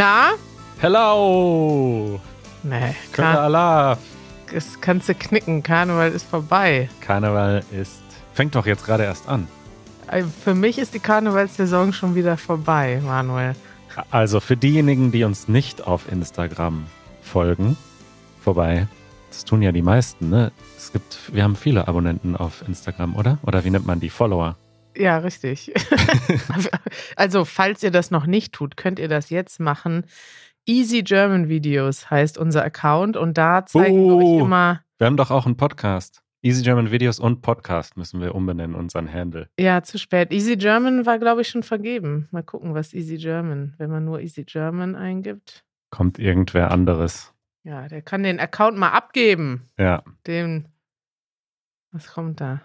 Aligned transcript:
Na? 0.00 0.30
Hello! 0.78 2.18
Nee, 2.62 2.94
Kölle 3.12 3.32
Kar 3.32 3.40
Alaf! 3.40 3.98
das 4.50 4.80
kannst 4.80 5.10
du 5.10 5.14
knicken. 5.14 5.62
Karneval 5.62 6.10
ist 6.10 6.26
vorbei. 6.26 6.88
Karneval 7.02 7.62
ist. 7.70 8.00
Fängt 8.32 8.54
doch 8.54 8.64
jetzt 8.64 8.86
gerade 8.86 9.04
erst 9.04 9.28
an. 9.28 9.46
Äh, 10.10 10.22
Für 10.22 10.54
mich 10.54 10.78
ist 10.78 10.94
die 10.94 11.00
Karnevalssaison 11.00 11.92
schon 11.92 12.14
wieder 12.14 12.38
vorbei, 12.38 13.02
Manuel. 13.04 13.54
Also 14.10 14.40
für 14.40 14.56
diejenigen, 14.56 15.12
die 15.12 15.22
uns 15.24 15.48
nicht 15.48 15.86
auf 15.86 16.10
Instagram 16.10 16.86
folgen, 17.20 17.76
vorbei. 18.40 18.88
Das 19.28 19.44
tun 19.44 19.60
ja 19.60 19.70
die 19.70 19.82
meisten, 19.82 20.30
ne? 20.30 20.50
Es 20.78 20.92
gibt, 20.92 21.30
wir 21.30 21.42
haben 21.42 21.56
viele 21.56 21.88
Abonnenten 21.88 22.36
auf 22.36 22.66
Instagram, 22.66 23.16
oder? 23.16 23.36
Oder 23.42 23.64
wie 23.66 23.70
nennt 23.70 23.84
man 23.84 24.00
die? 24.00 24.08
Follower. 24.08 24.56
Ja, 24.96 25.18
richtig. 25.18 25.72
also, 27.16 27.44
falls 27.44 27.82
ihr 27.82 27.90
das 27.90 28.10
noch 28.10 28.26
nicht 28.26 28.52
tut, 28.52 28.76
könnt 28.76 28.98
ihr 28.98 29.08
das 29.08 29.30
jetzt 29.30 29.60
machen. 29.60 30.04
Easy 30.66 31.02
German 31.02 31.48
Videos 31.48 32.10
heißt 32.10 32.36
unser 32.38 32.62
Account 32.64 33.16
und 33.16 33.38
da 33.38 33.64
zeigen 33.66 33.96
wir 34.04 34.14
Oh. 34.14 34.36
euch 34.38 34.44
immer, 34.44 34.80
Wir 34.98 35.06
haben 35.06 35.16
doch 35.16 35.30
auch 35.30 35.46
einen 35.46 35.56
Podcast. 35.56 36.22
Easy 36.42 36.62
German 36.62 36.90
Videos 36.90 37.18
und 37.18 37.42
Podcast 37.42 37.96
müssen 37.98 38.20
wir 38.20 38.34
umbenennen, 38.34 38.74
unseren 38.74 39.12
Handle. 39.12 39.48
ja, 39.58 39.82
zu 39.82 39.98
spät. 39.98 40.32
Easy 40.32 40.56
German 40.56 41.04
war, 41.06 41.18
glaube 41.18 41.42
ich, 41.42 41.48
schon 41.48 41.62
vergeben. 41.62 42.28
Mal 42.30 42.42
gucken, 42.42 42.74
was 42.74 42.94
Easy 42.94 43.16
German, 43.18 43.74
wenn 43.78 43.90
man 43.90 44.04
nur 44.06 44.20
Easy 44.20 44.44
German 44.44 44.96
eingibt. 44.96 45.64
Kommt 45.90 46.18
irgendwer 46.18 46.70
anderes. 46.70 47.34
Ja, 47.62 47.88
der 47.88 48.00
kann 48.00 48.22
den 48.22 48.40
Account 48.40 48.78
mal 48.78 48.88
abgeben. 48.90 49.66
Ja. 49.78 50.02
Den, 50.26 50.66
was 51.92 52.06
kommt 52.06 52.40
da? 52.40 52.62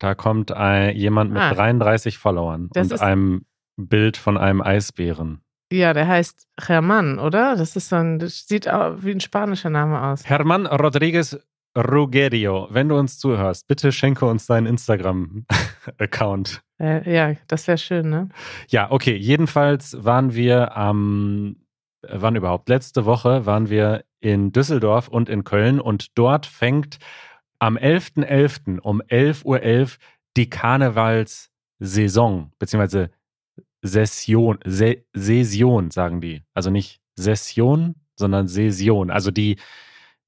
Da 0.00 0.14
kommt 0.16 0.50
ein, 0.50 0.96
jemand 0.96 1.30
mit 1.30 1.40
Ah. 1.42 1.54
33 1.54 2.18
Followern 2.18 2.68
und 2.74 3.00
einem 3.00 3.44
Bild 3.76 4.16
von 4.16 4.36
einem 4.36 4.60
Eisbären. 4.62 5.42
Ja, 5.72 5.92
der 5.92 6.08
heißt 6.08 6.48
German, 6.66 7.20
oder? 7.20 7.54
Das 7.56 7.76
ist 7.76 7.90
so 7.90 7.96
ein, 7.96 8.18
das 8.18 8.48
sieht 8.48 8.66
wie 8.66 9.10
ein 9.12 9.20
spanischer 9.20 9.70
Name 9.70 10.02
aus. 10.02 10.24
Herman 10.28 10.66
Rodriguez 10.66 11.38
Rugerio, 11.78 12.66
wenn 12.70 12.88
du 12.88 12.98
uns 12.98 13.18
zuhörst, 13.20 13.68
bitte 13.68 13.92
schenke 13.92 14.24
uns 14.26 14.46
deinen 14.46 14.66
Instagram-Account. 14.66 16.62
Äh, 16.80 17.14
ja, 17.14 17.34
das 17.46 17.68
wäre 17.68 17.78
schön, 17.78 18.10
ne? 18.10 18.28
Ja, 18.68 18.90
okay. 18.90 19.14
Jedenfalls 19.16 19.96
waren 20.04 20.34
wir 20.34 20.76
am, 20.76 21.56
äh, 22.02 22.16
wann 22.18 22.34
überhaupt? 22.36 22.68
Letzte 22.68 23.04
Woche 23.04 23.46
waren 23.46 23.70
wir 23.70 24.02
in 24.20 24.50
Düsseldorf 24.52 25.06
und 25.08 25.28
in 25.28 25.44
Köln 25.44 25.80
und 25.80 26.18
dort 26.18 26.46
fängt 26.46 26.98
am 27.60 27.76
11.11. 27.76 28.80
um 28.80 29.00
11.11 29.02 29.44
Uhr 29.44 29.88
die 30.36 30.50
Karnevalssaison, 30.50 32.52
beziehungsweise 32.58 33.10
Session, 33.82 34.58
Se 34.64 35.04
Session, 35.14 35.90
sagen 35.90 36.20
die. 36.20 36.42
Also 36.54 36.70
nicht 36.70 37.00
Session, 37.16 37.94
sondern 38.16 38.48
Session. 38.48 39.10
Also 39.10 39.30
die, 39.30 39.58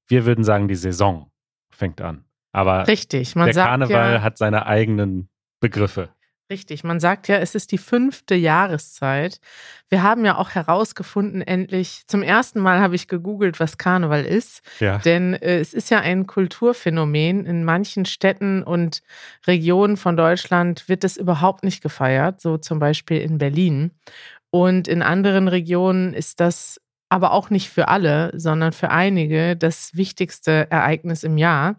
wir 0.07 0.25
würden 0.25 0.43
sagen, 0.43 0.67
die 0.67 0.75
Saison 0.75 1.31
fängt 1.71 2.01
an. 2.01 2.25
Aber 2.51 2.87
Richtig, 2.87 3.35
man 3.35 3.45
der 3.45 3.55
sagt 3.55 3.67
Karneval 3.67 4.13
ja, 4.13 4.21
hat 4.21 4.37
seine 4.37 4.65
eigenen 4.65 5.29
Begriffe. 5.59 6.09
Richtig, 6.49 6.83
man 6.83 6.99
sagt 6.99 7.27
ja, 7.27 7.37
es 7.37 7.55
ist 7.55 7.71
die 7.71 7.77
fünfte 7.77 8.35
Jahreszeit. 8.35 9.39
Wir 9.89 10.03
haben 10.03 10.25
ja 10.25 10.37
auch 10.37 10.51
herausgefunden, 10.51 11.41
endlich, 11.41 12.03
zum 12.07 12.21
ersten 12.21 12.59
Mal 12.59 12.79
habe 12.79 12.95
ich 12.95 13.07
gegoogelt, 13.07 13.59
was 13.59 13.77
Karneval 13.77 14.25
ist. 14.25 14.61
Ja. 14.79 14.97
Denn 14.99 15.33
äh, 15.33 15.59
es 15.59 15.73
ist 15.73 15.89
ja 15.89 15.99
ein 15.99 16.27
Kulturphänomen. 16.27 17.45
In 17.45 17.63
manchen 17.63 18.05
Städten 18.05 18.63
und 18.63 19.01
Regionen 19.47 19.97
von 19.97 20.17
Deutschland 20.17 20.87
wird 20.89 21.03
es 21.03 21.17
überhaupt 21.17 21.63
nicht 21.63 21.81
gefeiert, 21.81 22.41
so 22.41 22.57
zum 22.57 22.79
Beispiel 22.79 23.21
in 23.21 23.37
Berlin. 23.37 23.91
Und 24.49 24.87
in 24.87 25.01
anderen 25.01 25.47
Regionen 25.47 26.13
ist 26.13 26.39
das 26.39 26.79
aber 27.09 27.31
auch 27.31 27.51
nicht 27.51 27.69
für 27.69 27.89
alle, 27.89 28.31
sondern 28.35 28.73
für 28.73 28.89
einige 28.89 29.55
das 29.55 29.95
wichtigste 29.95 30.71
Ereignis 30.71 31.23
im 31.23 31.37
Jahr. 31.37 31.75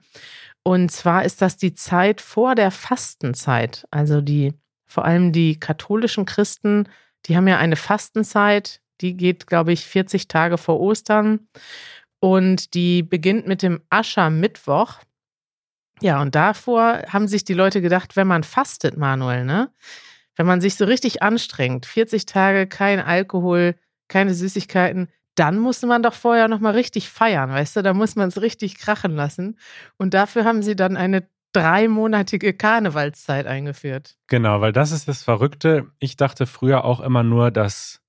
Und 0.65 0.91
zwar 0.91 1.25
ist 1.25 1.43
das 1.43 1.59
die 1.59 1.75
Zeit 1.75 2.21
vor 2.21 2.55
der 2.55 2.71
Fastenzeit. 2.71 3.87
Also 3.91 4.23
die, 4.23 4.55
vor 4.87 5.05
allem 5.05 5.31
die 5.31 5.61
katholischen 5.61 6.25
Christen, 6.25 6.89
die 7.27 7.37
haben 7.37 7.47
ja 7.47 7.59
eine 7.59 7.77
Fastenzeit, 7.77 8.81
die 9.01 9.17
geht, 9.17 9.47
glaube 9.47 9.73
ich, 9.73 9.87
40 9.87 10.27
Tage 10.27 10.57
vor 10.57 10.81
Ostern. 10.81 11.49
Und 12.19 12.73
die 12.73 13.03
beginnt 13.03 13.47
mit 13.47 13.61
dem 13.61 13.83
Aschermittwoch. 13.91 15.01
Ja, 16.01 16.23
und 16.23 16.35
davor 16.35 17.03
haben 17.09 17.29
sich 17.29 17.45
die 17.45 17.55
Leute 17.55 17.83
gedacht, 17.83 18.17
wenn 18.17 18.27
man 18.27 18.43
fastet, 18.43 18.97
Manuel, 18.97 19.45
ne? 19.45 19.71
Wenn 20.37 20.47
man 20.47 20.61
sich 20.61 20.75
so 20.77 20.87
richtig 20.87 21.23
anstrengt, 21.23 21.87
40 21.87 22.27
Tage 22.27 22.67
kein 22.67 22.99
Alkohol, 22.99 23.77
keine 24.09 24.35
Süßigkeiten, 24.35 25.09
dann 25.35 25.59
muss 25.59 25.83
man 25.83 26.03
doch 26.03 26.15
vorher 26.15 26.49
nochmal 26.49 26.75
richtig 26.75 27.09
feiern, 27.09 27.51
weißt 27.51 27.77
du? 27.77 27.83
Da 27.83 27.95
muss 27.95 28.17
man 28.17 28.29
es 28.29 28.41
richtig 28.41 28.79
krachen 28.79 29.15
lassen. 29.15 29.59
Und 29.97 30.15
dafür 30.15 30.45
haben 30.45 30.63
sie 30.63 30.77
dann 30.77 30.97
eine 30.97 31.29
dreimonatige 31.53 32.53
Karnevalszeit 32.53 33.47
eingeführt. 33.47 34.17
Genau, 34.27 34.61
weil 34.61 34.73
das 34.73 34.93
ist 34.93 35.09
das 35.09 35.23
Verrückte. 35.23 35.91
Ich 35.99 36.17
dachte 36.17 36.47
früher 36.47 36.85
auch 36.85 37.01
immer 37.01 37.23
nur, 37.23 37.51
dass 37.51 38.01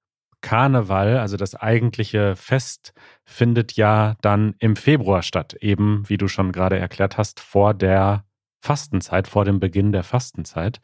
Karneval, 0.42 1.18
also 1.18 1.38
das 1.38 1.56
eigentliche 1.56 2.36
Fest, 2.36 2.94
findet 3.24 3.74
ja 3.74 4.16
dann 4.22 4.56
im 4.60 4.76
Februar 4.76 5.24
statt. 5.24 5.56
Eben, 5.62 6.08
wie 6.08 6.18
du 6.18 6.28
schon 6.28 6.52
gerade 6.52 6.78
erklärt 6.78 7.18
hast, 7.18 7.40
vor 7.40 7.74
der 7.74 8.26
Fastenzeit, 8.62 9.28
vor 9.28 9.46
dem 9.46 9.60
Beginn 9.60 9.92
der 9.92 10.04
Fastenzeit. 10.04 10.82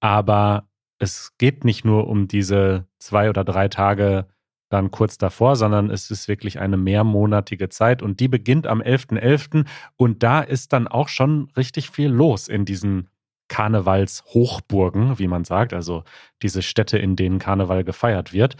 Aber 0.00 0.68
es 0.98 1.32
geht 1.38 1.64
nicht 1.64 1.84
nur 1.84 2.08
um 2.08 2.28
diese 2.28 2.86
zwei 2.98 3.28
oder 3.28 3.44
drei 3.44 3.68
Tage 3.68 4.26
dann 4.68 4.90
kurz 4.90 5.16
davor, 5.18 5.56
sondern 5.56 5.90
es 5.90 6.10
ist 6.10 6.26
wirklich 6.28 6.58
eine 6.58 6.76
mehrmonatige 6.76 7.68
Zeit 7.68 8.02
und 8.02 8.18
die 8.20 8.28
beginnt 8.28 8.66
am 8.66 8.80
11.11. 8.80 9.64
und 9.96 10.22
da 10.22 10.40
ist 10.40 10.72
dann 10.72 10.88
auch 10.88 11.08
schon 11.08 11.48
richtig 11.56 11.90
viel 11.90 12.08
los 12.10 12.48
in 12.48 12.64
diesen 12.64 13.08
Karnevalshochburgen, 13.48 15.18
wie 15.18 15.28
man 15.28 15.44
sagt, 15.44 15.72
also 15.72 16.04
diese 16.42 16.62
Städte, 16.62 16.98
in 16.98 17.16
denen 17.16 17.38
Karneval 17.38 17.84
gefeiert 17.84 18.32
wird. 18.32 18.56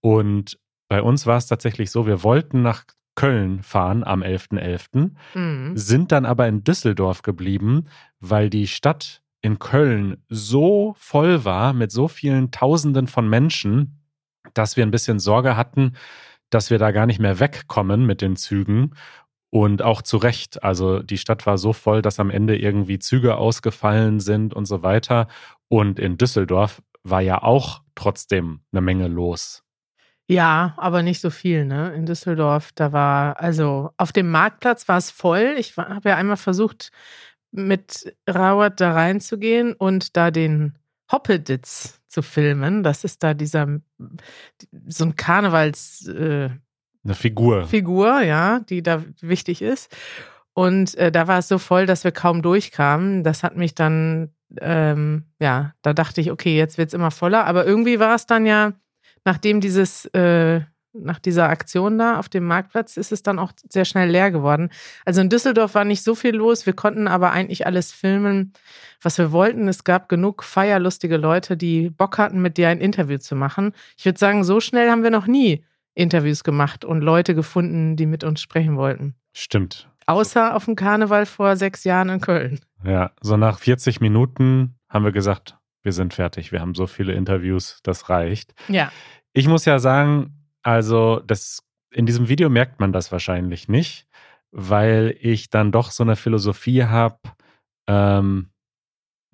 Und 0.00 0.58
bei 0.88 1.02
uns 1.02 1.26
war 1.26 1.36
es 1.36 1.46
tatsächlich 1.46 1.90
so, 1.90 2.06
wir 2.06 2.22
wollten 2.22 2.62
nach 2.62 2.84
Köln 3.14 3.62
fahren 3.62 4.04
am 4.04 4.22
11.11., 4.22 5.10
Mhm. 5.34 5.76
sind 5.76 6.12
dann 6.12 6.24
aber 6.24 6.46
in 6.46 6.62
Düsseldorf 6.62 7.22
geblieben, 7.22 7.86
weil 8.20 8.48
die 8.48 8.68
Stadt 8.68 9.22
in 9.42 9.58
Köln 9.58 10.18
so 10.28 10.94
voll 10.98 11.44
war 11.44 11.72
mit 11.72 11.90
so 11.90 12.06
vielen 12.08 12.50
Tausenden 12.50 13.06
von 13.08 13.28
Menschen, 13.28 13.97
dass 14.58 14.76
wir 14.76 14.84
ein 14.84 14.90
bisschen 14.90 15.18
Sorge 15.18 15.56
hatten, 15.56 15.94
dass 16.50 16.70
wir 16.70 16.78
da 16.78 16.90
gar 16.90 17.06
nicht 17.06 17.20
mehr 17.20 17.40
wegkommen 17.40 18.06
mit 18.06 18.20
den 18.20 18.36
Zügen. 18.36 18.94
Und 19.50 19.80
auch 19.80 20.02
zu 20.02 20.18
Recht. 20.18 20.62
Also 20.62 21.02
die 21.02 21.16
Stadt 21.16 21.46
war 21.46 21.56
so 21.56 21.72
voll, 21.72 22.02
dass 22.02 22.20
am 22.20 22.28
Ende 22.28 22.58
irgendwie 22.58 22.98
Züge 22.98 23.36
ausgefallen 23.36 24.20
sind 24.20 24.52
und 24.52 24.66
so 24.66 24.82
weiter. 24.82 25.26
Und 25.68 25.98
in 25.98 26.18
Düsseldorf 26.18 26.82
war 27.02 27.22
ja 27.22 27.42
auch 27.42 27.80
trotzdem 27.94 28.60
eine 28.72 28.82
Menge 28.82 29.08
los. 29.08 29.62
Ja, 30.30 30.74
aber 30.76 31.02
nicht 31.02 31.20
so 31.20 31.30
viel, 31.30 31.64
ne? 31.64 31.94
In 31.94 32.04
Düsseldorf, 32.04 32.72
da 32.74 32.92
war, 32.92 33.40
also 33.40 33.90
auf 33.96 34.12
dem 34.12 34.30
Marktplatz 34.30 34.86
war 34.86 34.98
es 34.98 35.10
voll. 35.10 35.54
Ich 35.56 35.78
habe 35.78 36.10
ja 36.10 36.16
einmal 36.16 36.36
versucht, 36.36 36.90
mit 37.50 38.14
Rauert 38.28 38.78
da 38.80 38.92
reinzugehen 38.92 39.72
und 39.72 40.18
da 40.18 40.30
den 40.30 40.78
Hoppeditz 41.10 42.00
zu 42.08 42.22
filmen. 42.22 42.82
Das 42.82 43.04
ist 43.04 43.22
da 43.22 43.34
dieser, 43.34 43.80
so 44.86 45.04
ein 45.04 45.16
Karnevalsfigur, 45.16 46.58
Eine 47.04 47.14
Figur. 47.14 47.66
Figur, 47.66 48.20
ja, 48.22 48.60
die 48.60 48.82
da 48.82 49.04
wichtig 49.20 49.62
ist. 49.62 49.94
Und 50.54 50.96
äh, 50.96 51.12
da 51.12 51.28
war 51.28 51.38
es 51.38 51.48
so 51.48 51.58
voll, 51.58 51.86
dass 51.86 52.04
wir 52.04 52.12
kaum 52.12 52.42
durchkamen. 52.42 53.22
Das 53.22 53.42
hat 53.42 53.56
mich 53.56 53.74
dann, 53.74 54.30
ähm, 54.60 55.24
ja, 55.38 55.74
da 55.82 55.92
dachte 55.92 56.20
ich, 56.20 56.32
okay, 56.32 56.56
jetzt 56.56 56.78
wird 56.78 56.88
es 56.88 56.94
immer 56.94 57.10
voller. 57.10 57.46
Aber 57.46 57.64
irgendwie 57.64 58.00
war 58.00 58.14
es 58.14 58.26
dann 58.26 58.44
ja, 58.44 58.72
nachdem 59.24 59.60
dieses, 59.60 60.06
äh, 60.06 60.62
nach 61.02 61.18
dieser 61.18 61.48
Aktion 61.48 61.98
da 61.98 62.18
auf 62.18 62.28
dem 62.28 62.44
Marktplatz, 62.44 62.96
ist 62.96 63.12
es 63.12 63.22
dann 63.22 63.38
auch 63.38 63.52
sehr 63.68 63.84
schnell 63.84 64.10
leer 64.10 64.30
geworden. 64.30 64.70
Also 65.04 65.20
in 65.20 65.28
Düsseldorf 65.28 65.74
war 65.74 65.84
nicht 65.84 66.02
so 66.02 66.14
viel 66.14 66.34
los. 66.34 66.66
Wir 66.66 66.72
konnten 66.72 67.08
aber 67.08 67.32
eigentlich 67.32 67.66
alles 67.66 67.92
filmen, 67.92 68.52
was 69.02 69.18
wir 69.18 69.32
wollten. 69.32 69.68
Es 69.68 69.84
gab 69.84 70.08
genug 70.08 70.42
feierlustige 70.42 71.16
Leute, 71.16 71.56
die 71.56 71.90
Bock 71.90 72.18
hatten, 72.18 72.40
mit 72.40 72.56
dir 72.56 72.68
ein 72.68 72.80
Interview 72.80 73.18
zu 73.18 73.36
machen. 73.36 73.72
Ich 73.96 74.04
würde 74.04 74.18
sagen, 74.18 74.44
so 74.44 74.60
schnell 74.60 74.90
haben 74.90 75.02
wir 75.02 75.10
noch 75.10 75.26
nie 75.26 75.64
Interviews 75.94 76.44
gemacht 76.44 76.84
und 76.84 77.00
Leute 77.00 77.34
gefunden, 77.34 77.96
die 77.96 78.06
mit 78.06 78.24
uns 78.24 78.40
sprechen 78.40 78.76
wollten. 78.76 79.14
Stimmt. 79.32 79.88
Außer 80.06 80.54
auf 80.56 80.64
dem 80.64 80.76
Karneval 80.76 81.26
vor 81.26 81.56
sechs 81.56 81.84
Jahren 81.84 82.08
in 82.08 82.20
Köln. 82.20 82.60
Ja, 82.84 83.10
so 83.20 83.36
nach 83.36 83.58
40 83.58 84.00
Minuten 84.00 84.76
haben 84.88 85.04
wir 85.04 85.12
gesagt, 85.12 85.58
wir 85.82 85.92
sind 85.92 86.14
fertig. 86.14 86.52
Wir 86.52 86.60
haben 86.60 86.74
so 86.74 86.86
viele 86.86 87.12
Interviews, 87.12 87.80
das 87.82 88.08
reicht. 88.08 88.54
Ja. 88.68 88.90
Ich 89.32 89.48
muss 89.48 89.64
ja 89.64 89.78
sagen, 89.78 90.37
also 90.68 91.20
das 91.26 91.62
in 91.90 92.04
diesem 92.04 92.28
Video 92.28 92.50
merkt 92.50 92.78
man 92.78 92.92
das 92.92 93.10
wahrscheinlich 93.10 93.68
nicht, 93.68 94.06
weil 94.50 95.16
ich 95.18 95.48
dann 95.48 95.72
doch 95.72 95.90
so 95.90 96.02
eine 96.02 96.14
Philosophie 96.14 96.84
habe. 96.84 97.18
Ähm, 97.88 98.50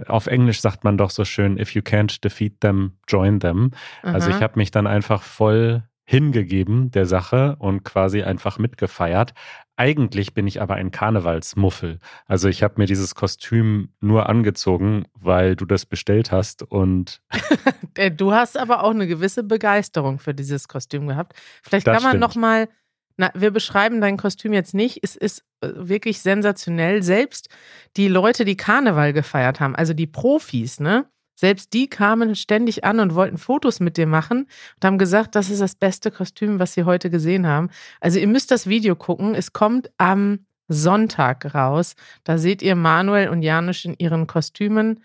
auf 0.07 0.29
Englisch 0.29 0.61
sagt 0.61 0.85
man 0.85 0.97
doch 0.97 1.11
so 1.11 1.25
schön, 1.25 1.59
if 1.59 1.75
you 1.75 1.83
can't 1.83 2.23
defeat 2.23 2.61
them, 2.61 2.99
join 3.09 3.41
them. 3.41 3.73
Also 4.03 4.31
Aha. 4.31 4.37
ich 4.37 4.43
habe 4.45 4.61
mich 4.61 4.71
dann 4.71 4.87
einfach 4.87 5.23
voll 5.23 5.83
hingegeben 6.05 6.91
der 6.91 7.06
Sache 7.06 7.56
und 7.59 7.83
quasi 7.83 8.23
einfach 8.23 8.59
mitgefeiert. 8.59 9.33
Eigentlich 9.77 10.35
bin 10.35 10.47
ich 10.47 10.61
aber 10.61 10.75
ein 10.75 10.91
Karnevalsmuffel. 10.91 11.99
Also 12.27 12.49
ich 12.49 12.62
habe 12.62 12.75
mir 12.77 12.87
dieses 12.87 13.15
Kostüm 13.15 13.89
nur 14.01 14.29
angezogen, 14.29 15.06
weil 15.15 15.56
du 15.56 15.65
das 15.65 15.87
bestellt 15.87 16.31
hast 16.31 16.62
und 16.62 17.21
Äh, 17.97 18.11
du 18.11 18.33
hast 18.33 18.59
aber 18.59 18.83
auch 18.83 18.91
eine 18.91 19.06
gewisse 19.06 19.45
Begeisterung 19.45 20.19
für 20.19 20.35
dieses 20.35 20.67
Kostüm 20.67 21.06
gehabt. 21.06 21.35
Vielleicht 21.62 21.87
Das 21.87 22.03
kann 22.03 22.11
man 22.11 22.19
noch 22.19 22.35
mal 22.35 22.69
na, 23.17 23.31
wir 23.35 23.53
beschreiben 23.53 24.00
dein 24.00 24.17
Kostüm 24.17 24.53
jetzt 24.53 24.75
nicht. 24.75 24.99
Es 25.03 25.15
ist 25.15 25.45
äh, 25.61 25.69
wirklich 25.75 26.21
sensationell. 26.21 27.03
Selbst 27.03 27.49
die 27.97 28.09
Leute, 28.09 28.45
die 28.45 28.57
Karneval 28.57 29.12
gefeiert 29.12 29.61
haben, 29.61 29.77
also 29.77 29.95
die 29.95 30.09
Profis, 30.09 30.81
ne? 30.81 31.07
Selbst 31.35 31.73
die 31.73 31.89
kamen 31.89 32.37
ständig 32.37 32.85
an 32.85 33.01
und 33.01 33.15
wollten 33.15 33.39
Fotos 33.39 33.81
mit 33.81 33.97
dir 33.97 34.07
machen 34.07 34.47
und 34.77 34.85
haben 34.85 34.99
gesagt, 34.99 35.35
das 35.35 35.51
ist 35.51 35.61
das 35.61 35.75
beste 35.75 36.11
Kostüm, 36.11 36.59
was 36.59 36.75
sie 36.75 36.85
heute 36.85 37.11
gesehen 37.11 37.47
haben. 37.47 37.71
Also 38.01 38.19
ihr 38.19 38.29
müsst 38.29 38.51
das 38.51 38.69
Video 38.69 38.95
gucken. 38.95 39.35
Es 39.35 39.53
kommt 39.53 39.91
am 39.99 40.47
Sonntag 40.69 41.55
raus. 41.55 41.95
Da 42.23 42.39
seht 42.39 42.63
ihr 42.63 42.77
Manuel 42.77 43.29
und 43.29 43.43
Janusz 43.43 43.85
in 43.85 43.95
ihren 43.99 44.27
Kostümen. 44.27 45.03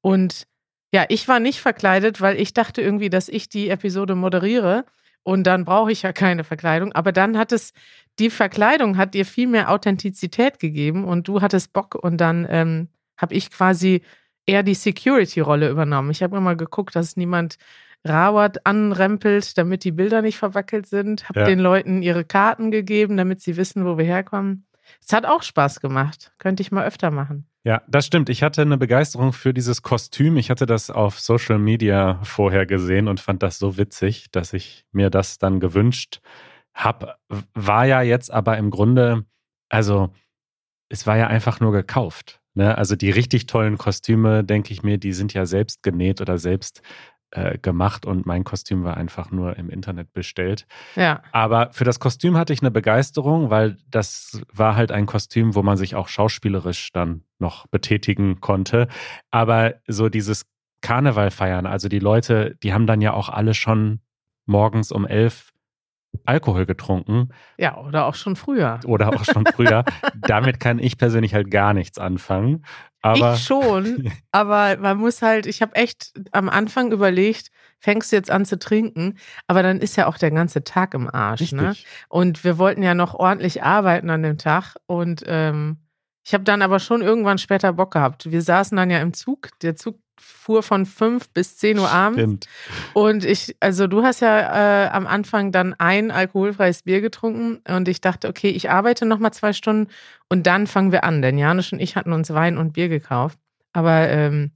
Und 0.00 0.46
ja, 0.92 1.04
ich 1.08 1.28
war 1.28 1.40
nicht 1.40 1.60
verkleidet, 1.60 2.20
weil 2.20 2.40
ich 2.40 2.54
dachte 2.54 2.80
irgendwie, 2.80 3.10
dass 3.10 3.28
ich 3.28 3.48
die 3.48 3.68
Episode 3.68 4.14
moderiere. 4.14 4.84
Und 5.24 5.44
dann 5.44 5.64
brauche 5.64 5.92
ich 5.92 6.02
ja 6.02 6.12
keine 6.12 6.44
Verkleidung. 6.44 6.92
Aber 6.92 7.12
dann 7.12 7.38
hat 7.38 7.52
es, 7.52 7.72
die 8.18 8.30
Verkleidung 8.30 8.96
hat 8.96 9.14
dir 9.14 9.24
viel 9.24 9.46
mehr 9.46 9.70
Authentizität 9.70 10.58
gegeben 10.58 11.04
und 11.04 11.28
du 11.28 11.40
hattest 11.40 11.72
Bock 11.72 11.94
und 11.94 12.18
dann 12.18 12.46
ähm, 12.50 12.88
habe 13.16 13.34
ich 13.34 13.50
quasi 13.50 14.02
eher 14.46 14.62
die 14.62 14.74
Security-Rolle 14.74 15.68
übernommen. 15.70 16.10
Ich 16.10 16.22
habe 16.22 16.36
immer 16.36 16.56
geguckt, 16.56 16.96
dass 16.96 17.16
niemand 17.16 17.56
Rawat 18.04 18.66
anrempelt, 18.66 19.56
damit 19.56 19.84
die 19.84 19.92
Bilder 19.92 20.22
nicht 20.22 20.36
verwackelt 20.36 20.86
sind. 20.86 21.28
Habe 21.28 21.40
Ja. 21.40 21.46
den 21.46 21.60
Leuten 21.60 22.02
ihre 22.02 22.24
Karten 22.24 22.70
gegeben, 22.70 23.16
damit 23.16 23.40
sie 23.40 23.56
wissen, 23.56 23.84
wo 23.84 23.96
wir 23.96 24.04
herkommen. 24.04 24.66
Es 25.00 25.12
hat 25.12 25.24
auch 25.24 25.42
Spaß 25.42 25.80
gemacht. 25.80 26.32
Könnte 26.38 26.62
ich 26.62 26.72
mal 26.72 26.84
öfter 26.84 27.10
machen. 27.12 27.46
Ja, 27.64 27.80
das 27.86 28.04
stimmt. 28.06 28.28
Ich 28.28 28.42
hatte 28.42 28.62
eine 28.62 28.76
Begeisterung 28.76 29.32
für 29.32 29.54
dieses 29.54 29.82
Kostüm. 29.82 30.36
Ich 30.36 30.50
hatte 30.50 30.66
das 30.66 30.90
auf 30.90 31.20
Social 31.20 31.58
Media 31.60 32.18
vorher 32.24 32.66
gesehen 32.66 33.06
und 33.06 33.20
fand 33.20 33.44
das 33.44 33.60
so 33.60 33.76
witzig, 33.78 34.32
dass 34.32 34.52
ich 34.52 34.84
mir 34.90 35.08
das 35.10 35.38
dann 35.38 35.60
gewünscht 35.60 36.20
habe. 36.74 37.14
War 37.54 37.86
ja 37.86 38.02
jetzt 38.02 38.32
aber 38.32 38.58
im 38.58 38.70
Grunde, 38.70 39.24
also 39.68 40.12
es 40.88 41.06
war 41.06 41.16
ja 41.16 41.28
einfach 41.28 41.60
nur 41.60 41.70
gekauft. 41.70 42.40
Ne? 42.54 42.76
Also 42.76 42.96
die 42.96 43.10
richtig 43.10 43.46
tollen 43.46 43.78
Kostüme, 43.78 44.44
denke 44.44 44.72
ich 44.72 44.82
mir, 44.82 44.98
die 44.98 45.12
sind 45.12 45.34
ja 45.34 45.46
selbst 45.46 45.82
genäht 45.82 46.20
oder 46.20 46.38
selbst 46.38 46.82
äh, 47.32 47.58
gemacht 47.58 48.04
und 48.04 48.26
mein 48.26 48.44
Kostüm 48.44 48.84
war 48.84 48.96
einfach 48.96 49.30
nur 49.30 49.56
im 49.56 49.70
Internet 49.70 50.12
bestellt. 50.12 50.66
Ja. 50.96 51.22
Aber 51.32 51.70
für 51.72 51.84
das 51.84 51.98
Kostüm 51.98 52.36
hatte 52.36 52.52
ich 52.52 52.60
eine 52.60 52.70
Begeisterung, 52.70 53.48
weil 53.48 53.78
das 53.88 54.42
war 54.52 54.76
halt 54.76 54.92
ein 54.92 55.06
Kostüm, 55.06 55.54
wo 55.54 55.62
man 55.62 55.78
sich 55.78 55.94
auch 55.94 56.08
schauspielerisch 56.08 56.90
dann 56.92 57.24
noch 57.38 57.66
betätigen 57.68 58.40
konnte. 58.40 58.88
Aber 59.30 59.74
so 59.86 60.08
dieses 60.10 60.44
Karneval 60.82 61.30
feiern, 61.30 61.64
also 61.64 61.88
die 61.88 62.00
Leute, 62.00 62.56
die 62.62 62.74
haben 62.74 62.86
dann 62.86 63.00
ja 63.00 63.14
auch 63.14 63.30
alle 63.30 63.54
schon 63.54 64.00
morgens 64.44 64.92
um 64.92 65.06
elf 65.06 65.51
Alkohol 66.24 66.66
getrunken 66.66 67.30
Ja, 67.58 67.78
oder 67.78 68.06
auch 68.06 68.14
schon 68.14 68.36
früher. 68.36 68.80
oder 68.86 69.08
auch 69.08 69.24
schon 69.24 69.46
früher. 69.46 69.84
Damit 70.14 70.60
kann 70.60 70.78
ich 70.78 70.98
persönlich 70.98 71.34
halt 71.34 71.50
gar 71.50 71.74
nichts 71.74 71.98
anfangen. 71.98 72.64
Aber 73.00 73.34
ich 73.34 73.42
schon, 73.44 74.12
aber 74.30 74.76
man 74.78 74.98
muss 74.98 75.22
halt, 75.22 75.46
ich 75.46 75.62
habe 75.62 75.74
echt 75.74 76.12
am 76.30 76.48
Anfang 76.48 76.92
überlegt, 76.92 77.50
fängst 77.80 78.12
du 78.12 78.16
jetzt 78.16 78.30
an 78.30 78.44
zu 78.44 78.58
trinken, 78.58 79.18
aber 79.48 79.62
dann 79.64 79.80
ist 79.80 79.96
ja 79.96 80.06
auch 80.06 80.16
der 80.18 80.30
ganze 80.30 80.62
Tag 80.62 80.94
im 80.94 81.12
Arsch. 81.12 81.50
Ne? 81.52 81.74
Und 82.08 82.44
wir 82.44 82.58
wollten 82.58 82.82
ja 82.82 82.94
noch 82.94 83.14
ordentlich 83.14 83.62
arbeiten 83.64 84.08
an 84.08 84.22
dem 84.22 84.38
Tag 84.38 84.76
und 84.86 85.24
ähm, 85.26 85.78
ich 86.24 86.34
habe 86.34 86.44
dann 86.44 86.62
aber 86.62 86.78
schon 86.78 87.02
irgendwann 87.02 87.38
später 87.38 87.72
Bock 87.72 87.92
gehabt. 87.94 88.30
Wir 88.30 88.42
saßen 88.42 88.76
dann 88.76 88.90
ja 88.90 89.00
im 89.00 89.12
Zug, 89.12 89.48
der 89.62 89.74
Zug 89.74 89.98
fuhr 90.18 90.62
von 90.62 90.86
5 90.86 91.30
bis 91.30 91.56
10 91.58 91.78
Uhr 91.78 91.90
abends 91.90 92.20
Stimmt. 92.20 92.46
und 92.94 93.24
ich, 93.24 93.56
also 93.60 93.86
du 93.86 94.02
hast 94.02 94.20
ja 94.20 94.84
äh, 94.84 94.88
am 94.90 95.06
Anfang 95.06 95.52
dann 95.52 95.74
ein 95.74 96.10
alkoholfreies 96.10 96.82
Bier 96.82 97.00
getrunken 97.00 97.60
und 97.68 97.88
ich 97.88 98.00
dachte, 98.00 98.28
okay, 98.28 98.50
ich 98.50 98.70
arbeite 98.70 99.06
noch 99.06 99.18
mal 99.18 99.32
zwei 99.32 99.52
Stunden 99.52 99.90
und 100.28 100.46
dann 100.46 100.66
fangen 100.66 100.92
wir 100.92 101.04
an. 101.04 101.22
Denn 101.22 101.38
Janusz 101.38 101.72
und 101.72 101.80
ich 101.80 101.96
hatten 101.96 102.12
uns 102.12 102.30
Wein 102.30 102.56
und 102.58 102.72
Bier 102.72 102.88
gekauft. 102.88 103.38
Aber 103.72 104.08
ähm, 104.08 104.52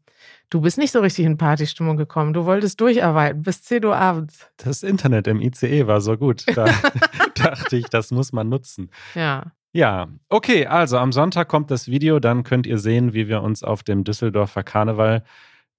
du 0.51 0.61
bist 0.61 0.79
nicht 0.79 0.93
so 0.93 1.01
richtig 1.01 1.25
in 1.25 1.39
Partystimmung 1.39 1.97
gekommen. 1.97 2.33
Du 2.33 2.45
wolltest 2.45 2.81
durcharbeiten 2.81 3.43
bis 3.43 3.63
10 3.63 3.85
Uhr 3.85 3.97
abends. 3.97 4.49
Das 4.57 4.83
Internet 4.83 5.27
im 5.27 5.41
ICE 5.41 5.87
war 5.87 6.01
so 6.01 6.17
gut. 6.17 6.45
Da 6.55 6.67
dachte 7.35 7.77
ich, 7.77 7.87
das 7.89 8.11
muss 8.11 8.33
man 8.33 8.49
nutzen. 8.49 8.91
Ja. 9.15 9.53
Ja, 9.77 10.09
okay, 10.31 10.67
also 10.67 10.97
am 10.97 11.13
Sonntag 11.13 11.49
kommt 11.49 11.71
das 11.71 11.87
Video, 11.89 12.19
dann 12.19 12.45
könnt 12.45 12.67
ihr 12.67 12.79
sehen, 12.79 13.13
wie 13.13 13.29
wir 13.29 13.43
uns 13.43 13.63
auf 13.63 13.83
dem 13.83 14.05
Düsseldorfer 14.05 14.63
Karneval 14.63 15.23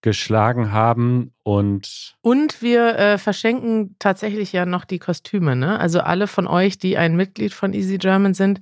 geschlagen 0.01 0.71
haben 0.71 1.33
und 1.41 2.15
Und 2.21 2.61
wir 2.61 2.95
äh, 2.99 3.17
verschenken 3.17 3.95
tatsächlich 3.97 4.53
ja 4.53 4.67
noch 4.67 4.85
die 4.85 4.99
Kostüme, 4.99 5.55
ne? 5.55 5.79
Also 5.79 6.01
alle 6.01 6.27
von 6.27 6.45
euch, 6.45 6.77
die 6.77 6.95
ein 6.97 7.15
Mitglied 7.15 7.53
von 7.55 7.73
Easy 7.73 7.97
German 7.97 8.35
sind, 8.35 8.59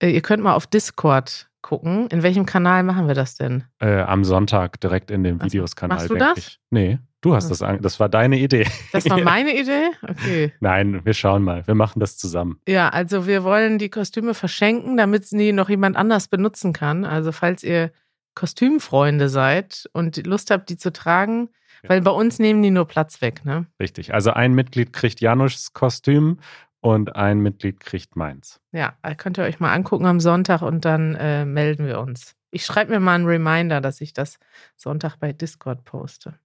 äh, 0.00 0.10
ihr 0.10 0.22
könnt 0.22 0.44
mal 0.44 0.54
auf 0.54 0.68
Discord 0.68 1.48
gucken. 1.60 2.06
In 2.12 2.22
welchem 2.22 2.46
Kanal 2.46 2.84
machen 2.84 3.08
wir 3.08 3.14
das 3.16 3.34
denn? 3.34 3.64
äh, 3.80 4.02
am 4.02 4.22
Sonntag 4.22 4.80
direkt 4.80 5.10
in 5.10 5.24
dem 5.24 5.40
Also, 5.40 5.46
Videoskanal. 5.46 5.96
machst 5.96 6.10
du 6.10 6.14
das? 6.14 6.38
Ich. 6.38 6.60
Nee, 6.70 7.00
du 7.20 7.34
hast 7.34 7.50
das 7.50 7.62
an, 7.62 7.80
das 7.82 8.00
war 8.00 8.08
deine 8.08 8.38
Idee. 8.38 8.66
Das 8.92 9.08
war 9.08 9.20
meine 9.22 9.58
Idee? 9.58 9.90
Okay. 10.02 10.52
Nein, 10.60 11.04
wir 11.04 11.14
schauen 11.14 11.42
mal, 11.42 11.66
wir 11.66 11.74
machen 11.74 12.00
das 12.00 12.16
zusammen. 12.16 12.60
Ja, 12.68 12.88
also 12.88 13.26
wir 13.26 13.44
wollen 13.44 13.78
die 13.78 13.88
Kostüme 13.90 14.34
verschenken, 14.34 14.96
damit 14.96 15.26
sie 15.26 15.52
noch 15.52 15.68
jemand 15.68 15.96
anders 15.96 16.28
benutzen 16.28 16.72
kann. 16.72 17.04
Also 17.04 17.32
falls 17.32 17.62
ihr 17.62 17.92
Kostümfreunde 18.34 19.28
seid 19.28 19.88
und 19.92 20.24
Lust 20.26 20.50
habt, 20.50 20.70
die 20.70 20.76
zu 20.76 20.92
tragen, 20.92 21.48
weil 21.86 22.00
bei 22.00 22.10
uns 22.10 22.38
nehmen 22.38 22.62
die 22.62 22.70
nur 22.70 22.86
Platz 22.86 23.20
weg, 23.20 23.44
ne? 23.44 23.66
Richtig. 23.80 24.14
Also 24.14 24.30
ein 24.32 24.54
Mitglied 24.54 24.92
kriegt 24.92 25.20
Janusz 25.20 25.72
Kostüm 25.72 26.38
und 26.80 27.16
ein 27.16 27.40
Mitglied 27.40 27.80
kriegt 27.80 28.16
meins. 28.16 28.60
Ja, 28.72 28.94
könnt 29.16 29.38
ihr 29.38 29.44
euch 29.44 29.60
mal 29.60 29.72
angucken 29.72 30.06
am 30.06 30.20
Sonntag 30.20 30.62
und 30.62 30.84
dann 30.84 31.14
äh, 31.16 31.44
melden 31.44 31.86
wir 31.86 32.00
uns. 32.00 32.34
Ich 32.50 32.64
schreibe 32.64 32.92
mir 32.92 33.00
mal 33.00 33.14
einen 33.14 33.26
Reminder, 33.26 33.80
dass 33.80 34.00
ich 34.00 34.12
das 34.12 34.38
Sonntag 34.76 35.16
bei 35.16 35.32
Discord 35.32 35.84
poste. 35.84 36.38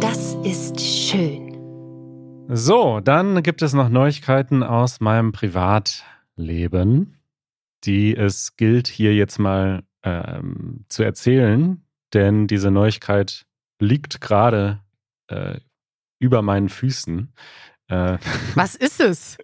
Das 0.00 0.34
ist 0.42 0.80
schön. 0.80 2.46
So, 2.48 3.00
dann 3.00 3.42
gibt 3.42 3.60
es 3.60 3.74
noch 3.74 3.90
Neuigkeiten 3.90 4.62
aus 4.62 5.00
meinem 5.00 5.32
Privatleben, 5.32 7.18
die 7.84 8.16
es 8.16 8.56
gilt 8.56 8.88
hier 8.88 9.14
jetzt 9.14 9.38
mal 9.38 9.82
ähm, 10.02 10.86
zu 10.88 11.02
erzählen, 11.02 11.84
denn 12.14 12.46
diese 12.46 12.70
Neuigkeit 12.70 13.44
liegt 13.80 14.22
gerade 14.22 14.80
äh, 15.26 15.60
über 16.18 16.40
meinen 16.40 16.70
Füßen. 16.70 17.34
Äh, 17.88 18.18
Was 18.54 18.74
ist 18.74 19.00
es? 19.00 19.38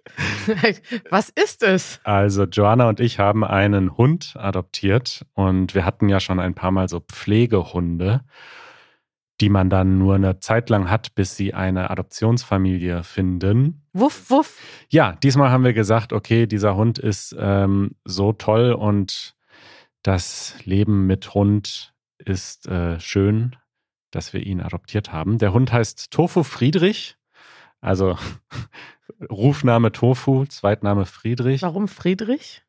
Was 1.09 1.29
ist 1.29 1.63
es? 1.63 1.99
also 2.03 2.43
Joanna 2.43 2.89
und 2.89 2.99
ich 2.99 3.19
haben 3.19 3.43
einen 3.43 3.97
Hund 3.97 4.33
adoptiert 4.37 5.25
und 5.33 5.75
wir 5.75 5.85
hatten 5.85 6.09
ja 6.09 6.19
schon 6.19 6.39
ein 6.39 6.53
paar 6.53 6.71
Mal 6.71 6.89
so 6.89 6.99
Pflegehunde, 6.99 8.21
die 9.39 9.49
man 9.49 9.69
dann 9.69 9.97
nur 9.97 10.15
eine 10.15 10.39
Zeit 10.39 10.69
lang 10.69 10.89
hat, 10.89 11.15
bis 11.15 11.35
sie 11.37 11.53
eine 11.53 11.89
Adoptionsfamilie 11.89 13.03
finden. 13.03 13.85
Wuff, 13.93 14.29
wuff. 14.29 14.57
Ja, 14.89 15.13
diesmal 15.23 15.49
haben 15.49 15.63
wir 15.63 15.73
gesagt, 15.73 16.11
okay, 16.13 16.45
dieser 16.45 16.75
Hund 16.75 16.99
ist 16.99 17.35
ähm, 17.39 17.91
so 18.03 18.33
toll 18.33 18.73
und 18.73 19.35
das 20.01 20.55
Leben 20.65 21.07
mit 21.07 21.33
Hund 21.33 21.93
ist 22.17 22.67
äh, 22.67 22.99
schön, 22.99 23.55
dass 24.11 24.33
wir 24.33 24.45
ihn 24.45 24.61
adoptiert 24.61 25.11
haben. 25.13 25.37
Der 25.37 25.53
Hund 25.53 25.71
heißt 25.71 26.11
Tofu 26.11 26.43
Friedrich, 26.43 27.15
also 27.83 28.17
Rufname 29.29 29.91
Tofu, 29.91 30.45
Zweitname 30.45 31.05
Friedrich. 31.05 31.61
Warum 31.61 31.87
Friedrich? 31.87 32.63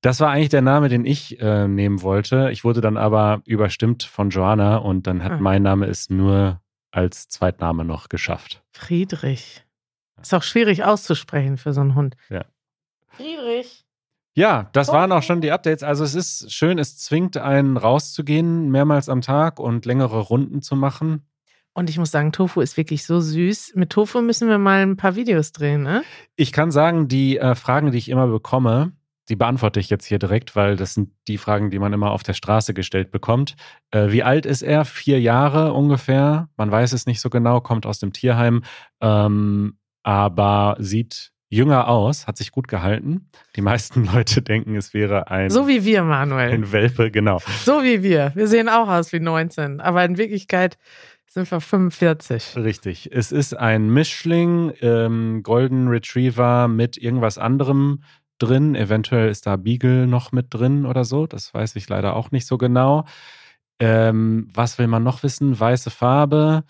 Das 0.00 0.20
war 0.20 0.30
eigentlich 0.30 0.48
der 0.48 0.62
Name, 0.62 0.88
den 0.88 1.04
ich 1.04 1.40
äh, 1.40 1.68
nehmen 1.68 2.02
wollte. 2.02 2.50
Ich 2.50 2.64
wurde 2.64 2.80
dann 2.80 2.96
aber 2.96 3.40
überstimmt 3.46 4.02
von 4.02 4.30
Joanna 4.30 4.76
und 4.78 5.06
dann 5.06 5.22
hat 5.22 5.32
Ah. 5.32 5.38
mein 5.38 5.62
Name 5.62 5.86
es 5.86 6.10
nur 6.10 6.60
als 6.90 7.28
Zweitname 7.28 7.84
noch 7.84 8.08
geschafft. 8.08 8.62
Friedrich. 8.72 9.64
Ist 10.20 10.34
auch 10.34 10.42
schwierig 10.42 10.84
auszusprechen 10.84 11.56
für 11.56 11.72
so 11.72 11.80
einen 11.80 11.94
Hund. 11.94 12.16
Ja. 12.28 12.44
Friedrich. 13.08 13.84
Ja, 14.34 14.70
das 14.72 14.88
Oh. 14.88 14.92
waren 14.94 15.12
auch 15.12 15.22
schon 15.22 15.40
die 15.40 15.52
Updates. 15.52 15.82
Also 15.82 16.04
es 16.04 16.14
ist 16.14 16.52
schön, 16.52 16.78
es 16.78 16.98
zwingt 16.98 17.36
einen 17.36 17.76
rauszugehen, 17.76 18.70
mehrmals 18.70 19.08
am 19.08 19.20
Tag 19.20 19.60
und 19.60 19.84
längere 19.86 20.18
Runden 20.20 20.62
zu 20.62 20.74
machen. 20.74 21.22
Und 21.74 21.88
ich 21.88 21.98
muss 21.98 22.10
sagen, 22.10 22.32
Tofu 22.32 22.60
ist 22.60 22.76
wirklich 22.76 23.04
so 23.04 23.20
süß. 23.20 23.72
Mit 23.76 23.90
Tofu 23.90 24.20
müssen 24.20 24.48
wir 24.48 24.58
mal 24.58 24.82
ein 24.82 24.96
paar 24.96 25.16
Videos 25.16 25.52
drehen, 25.52 25.82
ne? 25.82 26.02
Ich 26.36 26.52
kann 26.52 26.70
sagen, 26.70 27.08
die 27.08 27.38
äh, 27.38 27.54
Fragen, 27.54 27.92
die 27.92 27.98
ich 27.98 28.10
immer 28.10 28.26
bekomme, 28.26 28.92
die 29.28 29.36
beantworte 29.36 29.80
ich 29.80 29.88
jetzt 29.88 30.04
hier 30.04 30.18
direkt, 30.18 30.56
weil 30.56 30.76
das 30.76 30.94
sind 30.94 31.10
die 31.28 31.38
Fragen, 31.38 31.70
die 31.70 31.78
man 31.78 31.92
immer 31.92 32.10
auf 32.10 32.22
der 32.22 32.34
Straße 32.34 32.74
gestellt 32.74 33.10
bekommt. 33.10 33.54
Äh, 33.90 34.10
wie 34.10 34.22
alt 34.22 34.44
ist 34.44 34.62
er? 34.62 34.84
Vier 34.84 35.20
Jahre 35.20 35.72
ungefähr. 35.72 36.48
Man 36.56 36.70
weiß 36.70 36.92
es 36.92 37.06
nicht 37.06 37.20
so 37.20 37.30
genau, 37.30 37.60
kommt 37.60 37.86
aus 37.86 37.98
dem 37.98 38.12
Tierheim, 38.12 38.62
ähm, 39.00 39.78
aber 40.02 40.76
sieht 40.80 41.32
jünger 41.48 41.86
aus, 41.86 42.26
hat 42.26 42.38
sich 42.38 42.50
gut 42.50 42.66
gehalten. 42.66 43.28
Die 43.56 43.60
meisten 43.60 44.04
Leute 44.12 44.42
denken, 44.42 44.74
es 44.74 44.92
wäre 44.94 45.30
ein. 45.30 45.50
So 45.50 45.68
wie 45.68 45.84
wir, 45.84 46.02
Manuel. 46.02 46.50
Ein 46.50 46.72
Welpe, 46.72 47.10
genau. 47.10 47.40
So 47.64 47.82
wie 47.82 48.02
wir. 48.02 48.32
Wir 48.34 48.48
sehen 48.48 48.68
auch 48.68 48.88
aus 48.88 49.12
wie 49.12 49.20
19, 49.20 49.80
aber 49.80 50.04
in 50.04 50.16
Wirklichkeit 50.16 50.78
sind 51.32 51.50
wir 51.50 51.60
45. 51.60 52.56
Richtig. 52.56 53.10
Es 53.10 53.32
ist 53.32 53.54
ein 53.54 53.88
Mischling, 53.88 54.72
ähm, 54.80 55.42
Golden 55.42 55.88
Retriever 55.88 56.68
mit 56.68 56.98
irgendwas 56.98 57.38
anderem 57.38 58.02
drin. 58.38 58.74
Eventuell 58.74 59.30
ist 59.30 59.46
da 59.46 59.56
Beagle 59.56 60.06
noch 60.06 60.32
mit 60.32 60.48
drin 60.50 60.84
oder 60.84 61.04
so. 61.04 61.26
Das 61.26 61.54
weiß 61.54 61.76
ich 61.76 61.88
leider 61.88 62.16
auch 62.16 62.32
nicht 62.32 62.46
so 62.46 62.58
genau. 62.58 63.06
Ähm, 63.78 64.48
was 64.52 64.78
will 64.78 64.88
man 64.88 65.02
noch 65.02 65.22
wissen? 65.22 65.58
Weiße 65.58 65.90
Farbe. 65.90 66.64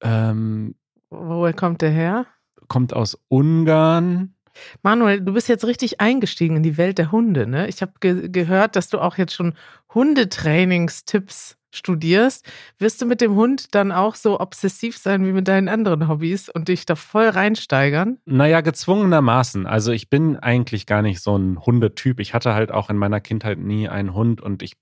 Ähm, 0.00 0.76
Woher 1.10 1.52
kommt 1.52 1.82
der 1.82 1.90
her? 1.90 2.26
Kommt 2.68 2.94
aus 2.94 3.18
Ungarn. 3.28 4.34
Manuel, 4.82 5.20
du 5.20 5.32
bist 5.34 5.48
jetzt 5.48 5.64
richtig 5.64 6.00
eingestiegen 6.00 6.56
in 6.56 6.62
die 6.62 6.78
Welt 6.78 6.98
der 6.98 7.12
Hunde, 7.12 7.46
ne? 7.46 7.68
Ich 7.68 7.82
habe 7.82 7.92
ge 8.00 8.28
gehört, 8.30 8.74
dass 8.76 8.88
du 8.88 9.00
auch 9.00 9.18
jetzt 9.18 9.34
schon 9.34 9.54
Hundetrainingstipps 9.92 11.58
studierst. 11.76 12.46
Wirst 12.78 13.00
du 13.00 13.06
mit 13.06 13.20
dem 13.20 13.34
Hund 13.34 13.74
dann 13.74 13.92
auch 13.92 14.14
so 14.14 14.40
obsessiv 14.40 14.96
sein 14.96 15.24
wie 15.26 15.32
mit 15.32 15.48
deinen 15.48 15.68
anderen 15.68 16.08
Hobbys 16.08 16.48
und 16.48 16.68
dich 16.68 16.86
da 16.86 16.94
voll 16.94 17.28
reinsteigern? 17.28 18.18
Naja, 18.24 18.60
gezwungenermaßen. 18.60 19.66
Also 19.66 19.92
ich 19.92 20.10
bin 20.10 20.36
eigentlich 20.36 20.86
gar 20.86 21.02
nicht 21.02 21.20
so 21.20 21.36
ein 21.36 21.64
Hundetyp. 21.64 22.20
Ich 22.20 22.34
hatte 22.34 22.54
halt 22.54 22.72
auch 22.72 22.90
in 22.90 22.96
meiner 22.96 23.20
Kindheit 23.20 23.58
nie 23.58 23.88
einen 23.88 24.14
Hund 24.14 24.40
und 24.40 24.62
ich, 24.62 24.74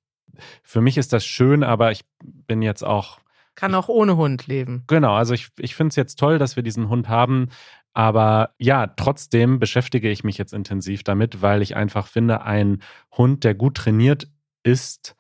für 0.62 0.80
mich 0.80 0.96
ist 0.96 1.12
das 1.12 1.24
schön, 1.24 1.62
aber 1.62 1.92
ich 1.92 2.02
bin 2.22 2.62
jetzt 2.62 2.84
auch 2.84 3.18
kann 3.56 3.74
auch 3.74 3.88
ohne 3.88 4.16
Hund 4.16 4.46
leben. 4.48 4.82
Genau, 4.88 5.14
also 5.14 5.32
ich, 5.32 5.48
ich 5.58 5.76
finde 5.76 5.90
es 5.90 5.96
jetzt 5.96 6.18
toll, 6.18 6.38
dass 6.38 6.56
wir 6.56 6.64
diesen 6.64 6.88
Hund 6.88 7.08
haben. 7.08 7.50
Aber 7.92 8.50
ja, 8.58 8.88
trotzdem 8.88 9.60
beschäftige 9.60 10.10
ich 10.10 10.24
mich 10.24 10.36
jetzt 10.36 10.52
intensiv 10.52 11.04
damit, 11.04 11.40
weil 11.42 11.62
ich 11.62 11.76
einfach 11.76 12.08
finde, 12.08 12.42
ein 12.42 12.82
Hund, 13.16 13.44
der 13.44 13.54
gut 13.54 13.76
trainiert 13.76 14.26
ist, 14.64 15.14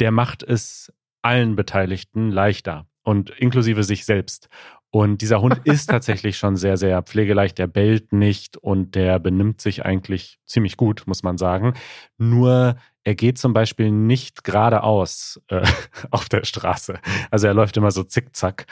der 0.00 0.10
macht 0.10 0.42
es 0.42 0.92
allen 1.22 1.56
Beteiligten 1.56 2.30
leichter 2.30 2.86
und 3.02 3.30
inklusive 3.30 3.82
sich 3.82 4.04
selbst. 4.04 4.48
Und 4.90 5.20
dieser 5.20 5.40
Hund 5.40 5.60
ist 5.64 5.86
tatsächlich 5.90 6.38
schon 6.38 6.56
sehr, 6.56 6.76
sehr 6.76 7.02
pflegeleicht. 7.02 7.58
Der 7.58 7.66
bellt 7.66 8.12
nicht 8.12 8.56
und 8.56 8.94
der 8.94 9.18
benimmt 9.18 9.60
sich 9.60 9.84
eigentlich 9.84 10.38
ziemlich 10.46 10.76
gut, 10.76 11.04
muss 11.06 11.22
man 11.22 11.36
sagen. 11.36 11.74
Nur 12.16 12.76
er 13.04 13.14
geht 13.14 13.38
zum 13.38 13.52
Beispiel 13.52 13.90
nicht 13.90 14.44
geradeaus 14.44 15.40
äh, 15.48 15.66
auf 16.10 16.28
der 16.28 16.44
Straße. 16.44 16.98
Also 17.30 17.46
er 17.46 17.54
läuft 17.54 17.76
immer 17.76 17.90
so 17.90 18.04
zickzack. 18.04 18.66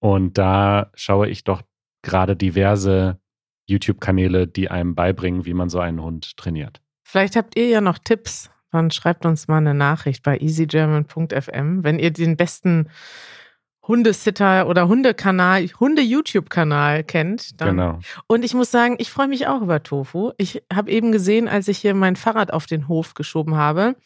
Und 0.00 0.38
da 0.38 0.90
schaue 0.94 1.28
ich 1.28 1.44
doch 1.44 1.62
gerade 2.02 2.34
diverse 2.36 3.20
YouTube-Kanäle, 3.68 4.48
die 4.48 4.70
einem 4.70 4.94
beibringen, 4.94 5.44
wie 5.44 5.54
man 5.54 5.68
so 5.68 5.78
einen 5.78 6.02
Hund 6.02 6.36
trainiert. 6.36 6.80
Vielleicht 7.04 7.36
habt 7.36 7.56
ihr 7.56 7.68
ja 7.68 7.80
noch 7.80 7.98
Tipps. 7.98 8.50
Dann 8.72 8.90
schreibt 8.90 9.26
uns 9.26 9.48
mal 9.48 9.58
eine 9.58 9.74
Nachricht 9.74 10.22
bei 10.22 10.38
easygerman.fm, 10.38 11.84
wenn 11.84 11.98
ihr 11.98 12.12
den 12.12 12.36
besten 12.36 12.88
Hundesitter 13.86 14.68
oder 14.68 14.88
Hundekanal, 14.88 15.66
Hunde-YouTube-Kanal 15.80 17.02
kennt. 17.02 17.60
Dann. 17.60 17.76
Genau. 17.76 17.98
Und 18.28 18.44
ich 18.44 18.54
muss 18.54 18.70
sagen, 18.70 18.96
ich 18.98 19.10
freue 19.10 19.28
mich 19.28 19.48
auch 19.48 19.62
über 19.62 19.82
Tofu. 19.82 20.32
Ich 20.36 20.62
habe 20.72 20.90
eben 20.90 21.10
gesehen, 21.12 21.48
als 21.48 21.66
ich 21.66 21.78
hier 21.78 21.94
mein 21.94 22.16
Fahrrad 22.16 22.52
auf 22.52 22.66
den 22.66 22.86
Hof 22.88 23.14
geschoben 23.14 23.56
habe, 23.56 23.96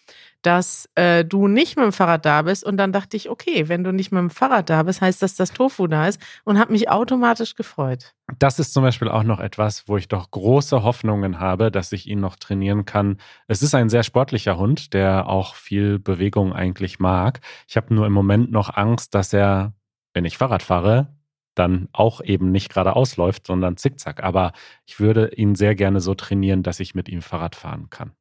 dass 0.45 0.91
äh, 0.95 1.25
du 1.25 1.49
nicht 1.49 1.77
mit 1.77 1.85
dem 1.85 1.93
Fahrrad 1.93 2.27
da 2.27 2.43
bist. 2.43 2.65
Und 2.65 2.77
dann 2.77 2.93
dachte 2.93 3.17
ich, 3.17 3.31
okay, 3.31 3.69
wenn 3.69 3.83
du 3.83 3.93
nicht 3.93 4.13
mit 4.13 4.21
dem 4.21 4.31
Fahrrad 4.31 4.69
da 4.69 4.83
bist, 4.83 5.01
heißt 5.01 5.23
das, 5.23 5.37
dass 5.37 5.53
Tofu 5.53 5.87
da 5.87 6.07
ist 6.07 6.21
und 6.45 6.59
habe 6.59 6.73
mich 6.73 6.91
automatisch 6.91 7.55
gefreut. 7.55 8.15
Das 8.39 8.59
ist 8.59 8.75
zum 8.75 8.83
Beispiel 8.83 9.09
auch 9.09 9.23
noch 9.23 9.41
etwas, 9.41 9.89
wo 9.89 9.97
ich 9.97 10.07
doch 10.07 10.31
große 10.31 10.83
Hoffnungen 10.83 11.41
habe, 11.41 11.71
dass 11.71 11.93
ich 11.93 12.07
ihn 12.07 12.21
noch 12.21 12.37
trainieren 12.37 12.85
kann. 12.85 13.17
Es 13.49 13.63
ist 13.63 13.75
ein 13.75 13.89
sehr 13.89 14.03
sportlicher 14.03 14.59
Hund, 14.59 14.93
der 14.93 15.29
auch 15.29 15.55
viel 15.55 15.99
Bewegung 15.99 16.53
eigentlich 16.53 16.99
mag. 16.99 17.41
Ich 17.67 17.77
habe 17.77 17.95
nur 17.95 18.07
im 18.07 18.13
Moment 18.13 18.53
noch 18.53 18.77
Angst, 18.77 19.15
dass 19.15 19.33
er, 19.33 19.73
wenn 20.13 20.27
ich 20.27 20.37
Fahrrad 20.37 20.63
fahre, 20.63 21.09
dann 21.55 21.89
auch 21.93 22.21
eben 22.21 22.51
nicht 22.51 22.69
geradeaus 22.69 23.17
läuft, 23.17 23.47
sondern 23.47 23.79
zickzack. 23.79 24.23
Aber 24.23 24.53
ich 24.85 25.01
würde 25.01 25.31
ihn 25.35 25.55
sehr 25.55 25.75
gerne 25.75 26.01
so 26.01 26.15
trainieren, 26.15 26.63
dass 26.63 26.81
ich 26.81 26.95
mit 26.95 27.09
ihm 27.09 27.23
Fahrrad 27.23 27.57
fahren 27.57 27.89
kann. 27.89 28.13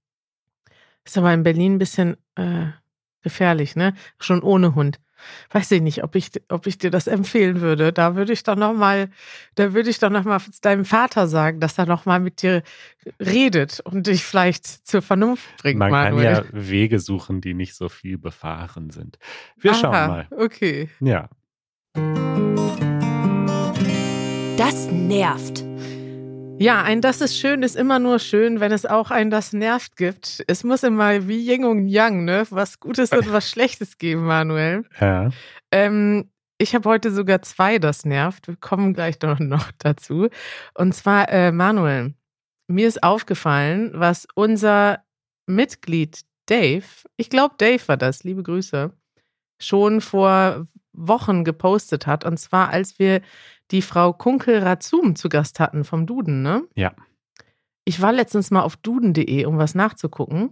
Ist 1.05 1.17
aber 1.17 1.33
in 1.33 1.43
Berlin 1.43 1.75
ein 1.75 1.79
bisschen 1.79 2.17
äh, 2.35 2.67
gefährlich, 3.21 3.75
ne? 3.75 3.93
Schon 4.19 4.41
ohne 4.41 4.75
Hund. 4.75 4.99
Weiß 5.51 5.71
ich 5.71 5.81
nicht, 5.81 6.03
ob 6.03 6.15
ich, 6.15 6.31
ob 6.49 6.67
ich 6.67 6.77
dir 6.77 6.91
das 6.91 7.07
empfehlen 7.07 7.61
würde. 7.61 7.93
Da 7.93 8.15
würde 8.15 8.33
ich 8.33 8.43
doch 8.43 8.55
noch 8.55 8.73
mal, 8.73 9.09
da 9.55 9.73
würde 9.73 9.89
ich 9.89 9.99
doch 9.99 10.09
noch 10.09 10.25
mal 10.25 10.41
deinem 10.61 10.85
Vater 10.85 11.27
sagen, 11.27 11.59
dass 11.59 11.77
er 11.77 11.85
noch 11.85 12.05
mal 12.05 12.19
mit 12.19 12.41
dir 12.41 12.63
redet 13.19 13.79
und 13.81 14.07
dich 14.07 14.23
vielleicht 14.23 14.65
zur 14.65 15.01
Vernunft 15.01 15.45
bringt. 15.57 15.79
Man 15.79 15.91
Manuel. 15.91 16.33
kann 16.33 16.45
ja 16.45 16.49
Wege 16.51 16.99
suchen, 16.99 17.41
die 17.41 17.53
nicht 17.53 17.75
so 17.75 17.89
viel 17.89 18.17
befahren 18.17 18.89
sind. 18.89 19.17
Wir 19.57 19.71
Aha, 19.71 19.79
schauen 19.79 19.91
mal. 19.91 20.27
Okay. 20.31 20.89
Ja. 20.99 21.29
Das 24.57 24.91
nervt. 24.91 25.63
Ja, 26.59 26.81
ein 26.83 27.01
Das 27.01 27.19
ist 27.21 27.37
schön 27.37 27.63
ist 27.63 27.75
immer 27.75 27.99
nur 27.99 28.19
schön, 28.19 28.59
wenn 28.59 28.71
es 28.71 28.85
auch 28.85 29.11
ein 29.11 29.29
Das 29.29 29.53
nervt 29.53 29.97
gibt. 29.97 30.43
Es 30.47 30.63
muss 30.63 30.83
immer 30.83 31.27
wie 31.27 31.39
Yin 31.51 31.65
und 31.65 31.87
Yang, 31.87 32.25
ne? 32.25 32.45
Was 32.49 32.79
Gutes 32.79 33.11
und 33.11 33.31
was 33.31 33.49
Schlechtes 33.49 33.97
geben, 33.97 34.25
Manuel. 34.25 34.85
ja. 34.99 35.29
Ähm, 35.71 36.29
ich 36.59 36.75
habe 36.75 36.87
heute 36.87 37.11
sogar 37.11 37.41
zwei 37.41 37.79
Das 37.79 38.05
nervt. 38.05 38.47
Wir 38.47 38.55
kommen 38.55 38.93
gleich 38.93 39.19
noch, 39.21 39.39
noch 39.39 39.71
dazu. 39.79 40.29
Und 40.75 40.93
zwar, 40.93 41.27
äh, 41.29 41.51
Manuel, 41.51 42.13
mir 42.67 42.87
ist 42.87 43.03
aufgefallen, 43.03 43.91
was 43.95 44.27
unser 44.35 45.03
Mitglied 45.47 46.21
Dave, 46.45 46.85
ich 47.17 47.29
glaube 47.29 47.55
Dave 47.57 47.85
war 47.87 47.97
das, 47.97 48.23
liebe 48.23 48.43
Grüße, 48.43 48.91
schon 49.61 50.01
vor 50.01 50.67
Wochen 50.93 51.43
gepostet 51.43 52.07
hat. 52.07 52.25
Und 52.25 52.37
zwar, 52.37 52.69
als 52.69 52.99
wir 52.99 53.21
die 53.71 53.81
Frau 53.81 54.13
Kunkel 54.13 54.59
Razum 54.59 55.15
zu 55.15 55.29
Gast 55.29 55.59
hatten 55.59 55.83
vom 55.83 56.05
Duden, 56.05 56.41
ne? 56.41 56.63
Ja. 56.75 56.93
Ich 57.85 58.01
war 58.01 58.13
letztens 58.13 58.51
mal 58.51 58.61
auf 58.61 58.77
duden.de, 58.77 59.45
um 59.45 59.57
was 59.57 59.75
nachzugucken. 59.75 60.51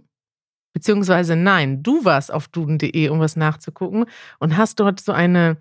Beziehungsweise 0.74 1.36
nein, 1.36 1.82
du 1.82 2.04
warst 2.04 2.32
auf 2.32 2.48
duden.de, 2.48 3.08
um 3.08 3.20
was 3.20 3.36
nachzugucken 3.36 4.06
und 4.38 4.56
hast 4.56 4.80
dort 4.80 5.00
so 5.00 5.12
eine, 5.12 5.58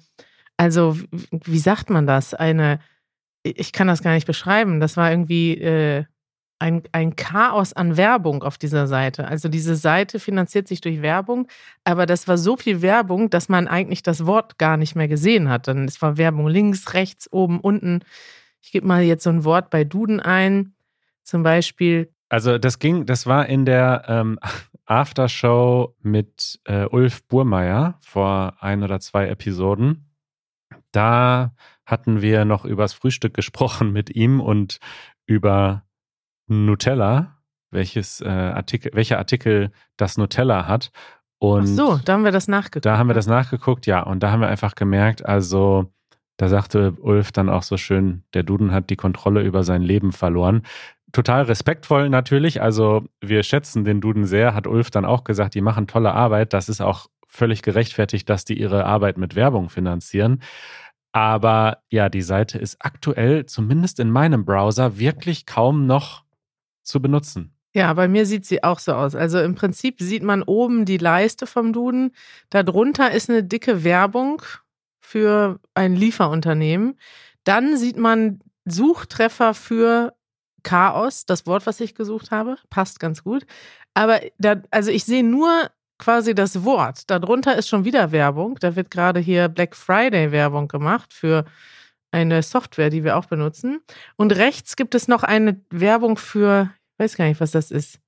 also 0.58 0.98
wie 1.32 1.60
sagt 1.60 1.90
man 1.90 2.08
das? 2.08 2.34
Eine, 2.34 2.80
ich 3.44 3.74
kann 3.74 3.88
das 3.88 4.02
gar 4.02 4.14
nicht 4.14 4.28
beschreiben. 4.28 4.80
Das 4.80 4.98
war 4.98 5.12
irgendwie 5.12 5.58
äh, 5.58 6.06
ein, 6.62 6.84
ein 6.92 7.16
Chaos 7.16 7.74
an 7.74 7.98
Werbung 7.98 8.44
auf 8.44 8.58
dieser 8.58 8.86
Seite. 8.86 9.28
Also 9.28 9.50
diese 9.50 9.76
Seite 9.76 10.20
finanziert 10.20 10.68
sich 10.68 10.80
durch 10.80 11.02
Werbung, 11.02 11.48
aber 11.84 12.06
das 12.06 12.28
war 12.28 12.38
so 12.38 12.56
viel 12.56 12.82
Werbung, 12.82 13.32
dass 13.32 13.50
man 13.50 13.68
eigentlich 13.68 14.04
das 14.04 14.26
Wort 14.28 14.60
gar 14.60 14.78
nicht 14.78 14.96
mehr 14.96 15.08
gesehen 15.08 15.50
hat. 15.50 15.68
Dann 15.68 15.86
es 15.86 16.02
war 16.02 16.18
Werbung 16.18 16.48
links, 16.48 16.94
rechts, 16.94 17.32
oben, 17.32 17.60
unten. 17.60 18.02
Ich 18.62 18.72
gebe 18.72 18.86
mal 18.86 19.02
jetzt 19.02 19.24
so 19.24 19.32
ein 19.32 19.44
Wort 19.44 19.72
bei 19.72 19.84
Duden 19.84 20.20
ein. 20.20 20.74
Zum 21.24 21.42
Beispiel 21.42 22.14
Also 22.30 22.60
das 22.60 22.78
ging, 22.78 23.06
das 23.08 23.26
war 23.26 23.48
in 23.48 23.66
der 23.66 24.04
ähm, 24.08 24.40
Aftershow 24.86 25.96
mit 26.02 26.60
äh, 26.66 26.86
Ulf 26.86 27.24
Burmeier 27.24 27.98
vor 28.02 28.58
ein 28.60 28.84
oder 28.84 29.00
zwei 29.00 29.28
Episoden. 29.28 30.12
Da 30.92 31.56
hatten 31.86 32.22
wir 32.22 32.46
noch 32.46 32.66
übers 32.66 32.94
Frühstück 32.94 33.34
gesprochen 33.34 33.92
mit 33.92 34.16
ihm 34.16 34.40
und 34.40 34.80
über 35.26 35.84
Nutella, 36.52 37.38
welches 37.72 38.22
äh, 38.22 38.28
Artikel, 38.28 38.92
welcher 38.94 39.18
Artikel 39.18 39.72
das 39.98 40.18
Nutella 40.18 40.68
hat. 40.68 40.92
Und 41.40 41.64
Ach 41.64 41.68
so, 41.68 42.00
da 42.04 42.14
haben 42.14 42.26
wir 42.26 42.32
das 42.32 42.48
nachgeguckt. 42.48 42.86
da 42.86 42.98
haben 42.98 43.08
wir 43.08 43.14
das 43.14 43.26
nachgeguckt, 43.26 43.88
ja, 43.88 44.02
und 44.02 44.22
da 44.22 44.32
haben 44.32 44.42
wir 44.42 44.50
einfach 44.50 44.76
gemerkt, 44.76 45.26
also 45.26 45.92
da 46.38 46.50
sagte 46.50 46.94
Ulf 47.00 47.32
dann 47.32 47.50
auch 47.50 47.64
so 47.64 47.78
schön, 47.78 48.24
der 48.34 48.44
Duden 48.44 48.72
hat 48.72 48.90
die 48.90 48.96
Kontrolle 48.96 49.42
über 49.42 49.64
sein 49.64 49.82
Leben 49.82 50.12
verloren. 50.12 50.64
Total 51.14 51.44
respektvoll 51.44 52.10
natürlich, 52.10 52.62
also 52.62 53.06
wir 53.22 53.44
schätzen 53.44 53.86
den 53.86 54.02
Duden 54.02 54.26
sehr, 54.26 54.54
hat 54.54 54.68
Ulf 54.68 54.92
dann 54.92 55.06
auch 55.06 55.24
gesagt, 55.24 55.56
die 55.56 55.62
machen 55.62 55.88
tolle 55.88 56.14
Arbeit, 56.14 56.54
das 56.54 56.70
ist 56.70 56.82
auch 56.82 57.08
völlig 57.28 57.62
gerechtfertigt, 57.62 58.30
dass 58.30 58.46
die 58.46 58.60
ihre 58.60 58.86
Arbeit 58.86 59.18
mit 59.18 59.36
Werbung 59.36 59.70
finanzieren. 59.70 60.42
Aber 61.14 61.80
ja, 61.90 62.10
die 62.10 62.22
Seite 62.22 62.58
ist 62.58 62.78
aktuell, 62.80 63.46
zumindest 63.46 64.00
in 64.00 64.12
meinem 64.12 64.46
Browser, 64.46 64.98
wirklich 64.98 65.46
kaum 65.46 65.86
noch 65.86 66.24
zu 66.84 67.02
benutzen. 67.02 67.56
Ja, 67.74 67.94
bei 67.94 68.08
mir 68.08 68.26
sieht 68.26 68.46
sie 68.46 68.64
auch 68.64 68.80
so 68.80 68.94
aus. 68.94 69.16
Also 69.16 69.40
im 69.40 69.56
Prinzip 69.56 70.02
sieht 70.02 70.24
man 70.24 70.44
oben 70.44 70.86
die 70.86 70.98
Leiste 70.98 71.48
vom 71.48 71.72
Duden. 71.72 72.12
Darunter 72.50 73.12
ist 73.12 73.30
eine 73.30 73.44
dicke 73.44 73.84
Werbung 73.84 74.42
für 75.00 75.60
ein 75.74 75.96
Lieferunternehmen. 75.96 77.00
Dann 77.46 77.78
sieht 77.78 77.98
man 77.98 78.42
Suchtreffer 78.66 79.54
für 79.54 80.14
Chaos, 80.64 81.26
das 81.26 81.48
Wort, 81.48 81.66
was 81.66 81.80
ich 81.80 81.96
gesucht 81.96 82.30
habe, 82.30 82.58
passt 82.70 83.00
ganz 83.00 83.24
gut. 83.24 83.46
Aber 83.94 84.20
da, 84.38 84.62
also 84.70 84.92
ich 84.92 85.06
sehe 85.06 85.24
nur 85.24 85.70
quasi 85.98 86.36
das 86.36 86.64
Wort. 86.64 87.10
Darunter 87.10 87.56
ist 87.56 87.68
schon 87.68 87.86
wieder 87.86 88.12
Werbung. 88.12 88.58
Da 88.60 88.76
wird 88.76 88.92
gerade 88.92 89.20
hier 89.20 89.50
Black 89.50 89.76
Friday 89.76 90.32
Werbung 90.32 90.68
gemacht 90.68 91.14
für 91.14 91.46
eine 92.12 92.44
Software, 92.44 92.90
die 92.90 93.04
wir 93.04 93.18
auch 93.18 93.26
benutzen. 93.26 93.82
Und 94.18 94.36
rechts 94.36 94.76
gibt 94.76 94.96
es 94.96 95.08
noch 95.08 95.24
eine 95.24 95.62
Werbung 95.70 96.18
für, 96.18 96.72
ich 96.94 97.04
weiß 97.04 97.16
gar 97.16 97.26
nicht, 97.26 97.40
was 97.40 97.52
das 97.52 97.72
ist, 97.72 98.00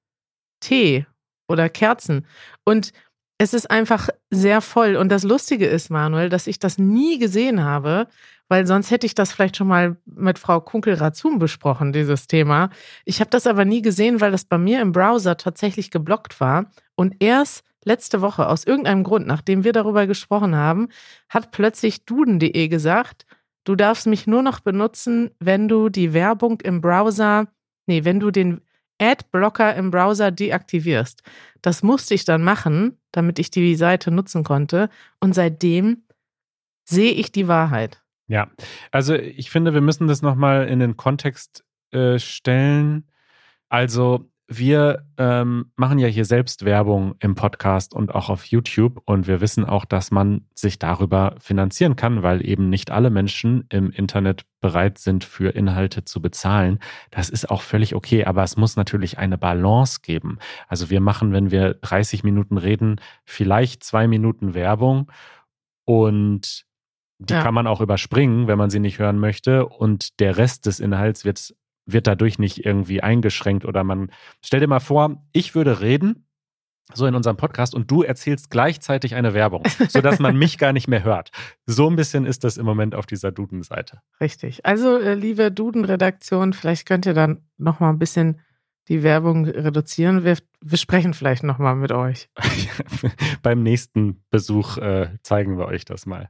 Tee 0.60 1.06
oder 1.48 1.70
Kerzen. 1.70 2.26
Und 2.66 2.92
es 3.38 3.54
ist 3.54 3.70
einfach 3.70 4.10
sehr 4.30 4.62
voll. 4.62 4.96
Und 4.96 5.10
das 5.10 5.24
Lustige 5.24 5.66
ist, 5.66 5.90
Manuel, 5.90 6.30
dass 6.30 6.48
ich 6.48 6.60
das 6.60 6.78
nie 6.78 7.18
gesehen 7.20 7.64
habe, 7.64 8.08
weil 8.48 8.68
sonst 8.68 8.92
hätte 8.92 9.06
ich 9.06 9.16
das 9.16 9.32
vielleicht 9.32 9.58
schon 9.58 9.68
mal 9.68 9.98
mit 10.06 10.38
Frau 10.38 10.62
Kunkel-Razum 10.62 11.40
besprochen, 11.40 11.94
dieses 11.94 12.28
Thema. 12.28 12.70
Ich 13.06 13.20
habe 13.20 13.30
das 13.30 13.48
aber 13.48 13.66
nie 13.66 13.82
gesehen, 13.82 14.22
weil 14.22 14.32
das 14.32 14.46
bei 14.46 14.58
mir 14.58 14.82
im 14.82 14.92
Browser 14.92 15.38
tatsächlich 15.38 15.92
geblockt 15.92 16.40
war. 16.40 16.72
Und 16.96 17.16
erst 17.20 17.64
letzte 17.84 18.22
Woche, 18.22 18.48
aus 18.48 18.64
irgendeinem 18.64 19.04
Grund, 19.04 19.28
nachdem 19.28 19.64
wir 19.64 19.74
darüber 19.74 20.08
gesprochen 20.08 20.56
haben, 20.56 20.90
hat 21.30 21.52
plötzlich 21.52 22.06
duden.de 22.06 22.68
gesagt, 22.68 23.26
du 23.64 23.76
darfst 23.76 24.08
mich 24.08 24.28
nur 24.28 24.42
noch 24.42 24.60
benutzen, 24.60 25.32
wenn 25.40 25.68
du 25.68 25.90
die 25.90 26.14
Werbung 26.14 26.62
im 26.62 26.82
Browser, 26.82 27.48
nee, 27.86 28.04
wenn 28.04 28.20
du 28.20 28.32
den 28.32 28.62
Adblocker 29.00 29.76
im 29.76 29.92
Browser 29.92 30.32
deaktivierst. 30.32 31.24
Das 31.62 31.84
musste 31.84 32.14
ich 32.14 32.26
dann 32.26 32.44
machen, 32.44 32.98
damit 33.12 33.40
ich 33.40 33.52
die 33.52 33.76
Seite 33.76 34.12
nutzen 34.12 34.44
konnte. 34.44 34.90
Und 35.20 35.34
seitdem 35.34 36.04
sehe 36.86 37.12
ich 37.12 37.32
die 37.32 37.48
Wahrheit. 37.48 38.02
Ja, 38.28 38.50
also 38.92 39.16
ich 39.16 39.50
finde, 39.50 39.74
wir 39.74 39.82
müssen 39.82 40.08
das 40.08 40.22
nochmal 40.22 40.68
in 40.68 40.80
den 40.80 40.96
Kontext 40.96 41.66
äh, 41.92 42.20
stellen. 42.20 43.08
Also 43.70 44.30
wir 44.48 45.06
ähm, 45.18 45.72
machen 45.76 46.00
ja 46.00 46.08
hier 46.08 46.26
selbst 46.26 46.66
Werbung 46.66 47.16
im 47.20 47.34
Podcast 47.34 47.94
und 47.94 48.14
auch 48.14 48.30
auf 48.30 48.46
YouTube 48.46 49.02
und 49.06 49.26
wir 49.26 49.42
wissen 49.42 49.66
auch, 49.66 49.86
dass 49.86 50.12
man 50.12 50.46
sich 50.54 50.80
darüber 50.80 51.36
finanzieren 51.40 51.96
kann, 51.96 52.24
weil 52.24 52.46
eben 52.46 52.70
nicht 52.70 52.92
alle 52.92 53.10
Menschen 53.10 53.66
im 53.70 53.90
Internet 53.90 54.46
bereit 54.60 54.98
sind, 54.98 55.24
für 55.24 55.56
Inhalte 55.56 56.04
zu 56.04 56.22
bezahlen. 56.22 56.80
Das 57.10 57.30
ist 57.30 57.50
auch 57.50 57.62
völlig 57.62 57.96
okay, 57.96 58.26
aber 58.26 58.44
es 58.44 58.58
muss 58.58 58.76
natürlich 58.76 59.18
eine 59.18 59.38
Balance 59.38 60.02
geben. 60.02 60.40
Also 60.68 60.90
wir 60.90 61.00
machen, 61.00 61.32
wenn 61.32 61.50
wir 61.50 61.76
30 61.76 62.24
Minuten 62.24 62.58
reden, 62.58 63.00
vielleicht 63.26 63.84
zwei 63.84 64.08
Minuten 64.08 64.54
Werbung 64.54 65.10
und 65.86 66.66
die 67.20 67.34
ja. 67.34 67.42
kann 67.42 67.54
man 67.54 67.68
auch 67.68 67.80
überspringen, 67.80 68.48
wenn 68.48 68.58
man 68.58 68.70
sie 68.70 68.80
nicht 68.80 69.00
hören 69.00 69.18
möchte. 69.18 69.66
Und 69.66 70.20
der 70.20 70.38
Rest 70.38 70.66
des 70.66 70.80
Inhalts 70.80 71.24
wird, 71.24 71.56
wird 71.86 72.08
dadurch 72.08 72.40
nicht 72.40 72.66
irgendwie 72.66 73.02
eingeschränkt 73.02 73.66
oder 73.66 73.84
man, 73.84 74.12
stell 74.42 74.60
dir 74.60 74.68
mal 74.68 74.80
vor, 74.80 75.24
ich 75.34 75.56
würde 75.56 75.82
reden, 75.82 76.28
so 76.94 77.06
in 77.06 77.16
unserem 77.16 77.38
Podcast 77.38 77.74
und 77.74 77.90
du 77.90 78.04
erzählst 78.04 78.50
gleichzeitig 78.50 79.16
eine 79.16 79.34
Werbung, 79.34 79.64
sodass 79.88 80.20
man 80.20 80.38
mich 80.38 80.58
gar 80.58 80.74
nicht 80.74 80.88
mehr 80.88 81.04
hört. 81.04 81.32
So 81.66 81.90
ein 81.90 81.96
bisschen 81.96 82.26
ist 82.26 82.44
das 82.44 82.58
im 82.58 82.66
Moment 82.66 82.96
auf 82.96 83.06
dieser 83.06 83.32
Duden-Seite. 83.32 84.02
Richtig. 84.20 84.66
Also, 84.66 85.00
äh, 85.00 85.14
liebe 85.14 85.52
Duden-Redaktion, 85.52 86.54
vielleicht 86.54 86.86
könnt 86.86 87.06
ihr 87.06 87.14
dann 87.14 87.42
nochmal 87.58 87.92
ein 87.92 88.00
bisschen 88.00 88.42
die 88.90 89.02
Werbung 89.02 89.46
reduzieren. 89.46 90.26
Wir, 90.26 90.38
wir 90.62 90.78
sprechen 90.78 91.14
vielleicht 91.14 91.44
nochmal 91.44 91.76
mit 91.76 91.92
euch. 91.92 92.30
Beim 93.42 93.64
nächsten 93.64 94.24
Besuch 94.30 94.78
äh, 94.78 95.10
zeigen 95.24 95.58
wir 95.58 95.66
euch 95.66 95.86
das 95.86 96.06
mal. 96.06 96.30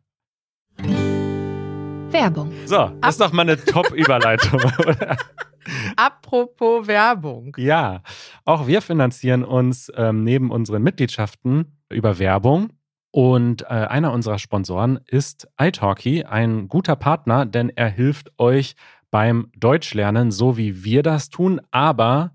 Werbung. 2.13 2.53
So, 2.65 2.91
das 3.01 3.15
ist 3.15 3.21
doch 3.21 3.33
mal 3.33 3.41
eine 3.41 3.57
Top-Überleitung, 3.57 4.61
Apropos 5.95 6.87
Werbung. 6.87 7.55
Ja, 7.57 8.03
auch 8.45 8.67
wir 8.67 8.81
finanzieren 8.81 9.43
uns 9.43 9.91
ähm, 9.95 10.23
neben 10.23 10.51
unseren 10.51 10.83
Mitgliedschaften 10.83 11.77
über 11.89 12.19
Werbung. 12.19 12.73
Und 13.11 13.63
äh, 13.63 13.67
einer 13.67 14.11
unserer 14.11 14.39
Sponsoren 14.39 14.99
ist 15.07 15.47
iTalki, 15.59 16.23
ein 16.23 16.67
guter 16.67 16.95
Partner, 16.95 17.45
denn 17.45 17.69
er 17.69 17.89
hilft 17.89 18.31
euch 18.39 18.75
beim 19.11 19.51
Deutschlernen, 19.55 20.31
so 20.31 20.57
wie 20.57 20.83
wir 20.83 21.03
das 21.03 21.29
tun, 21.29 21.61
aber 21.69 22.33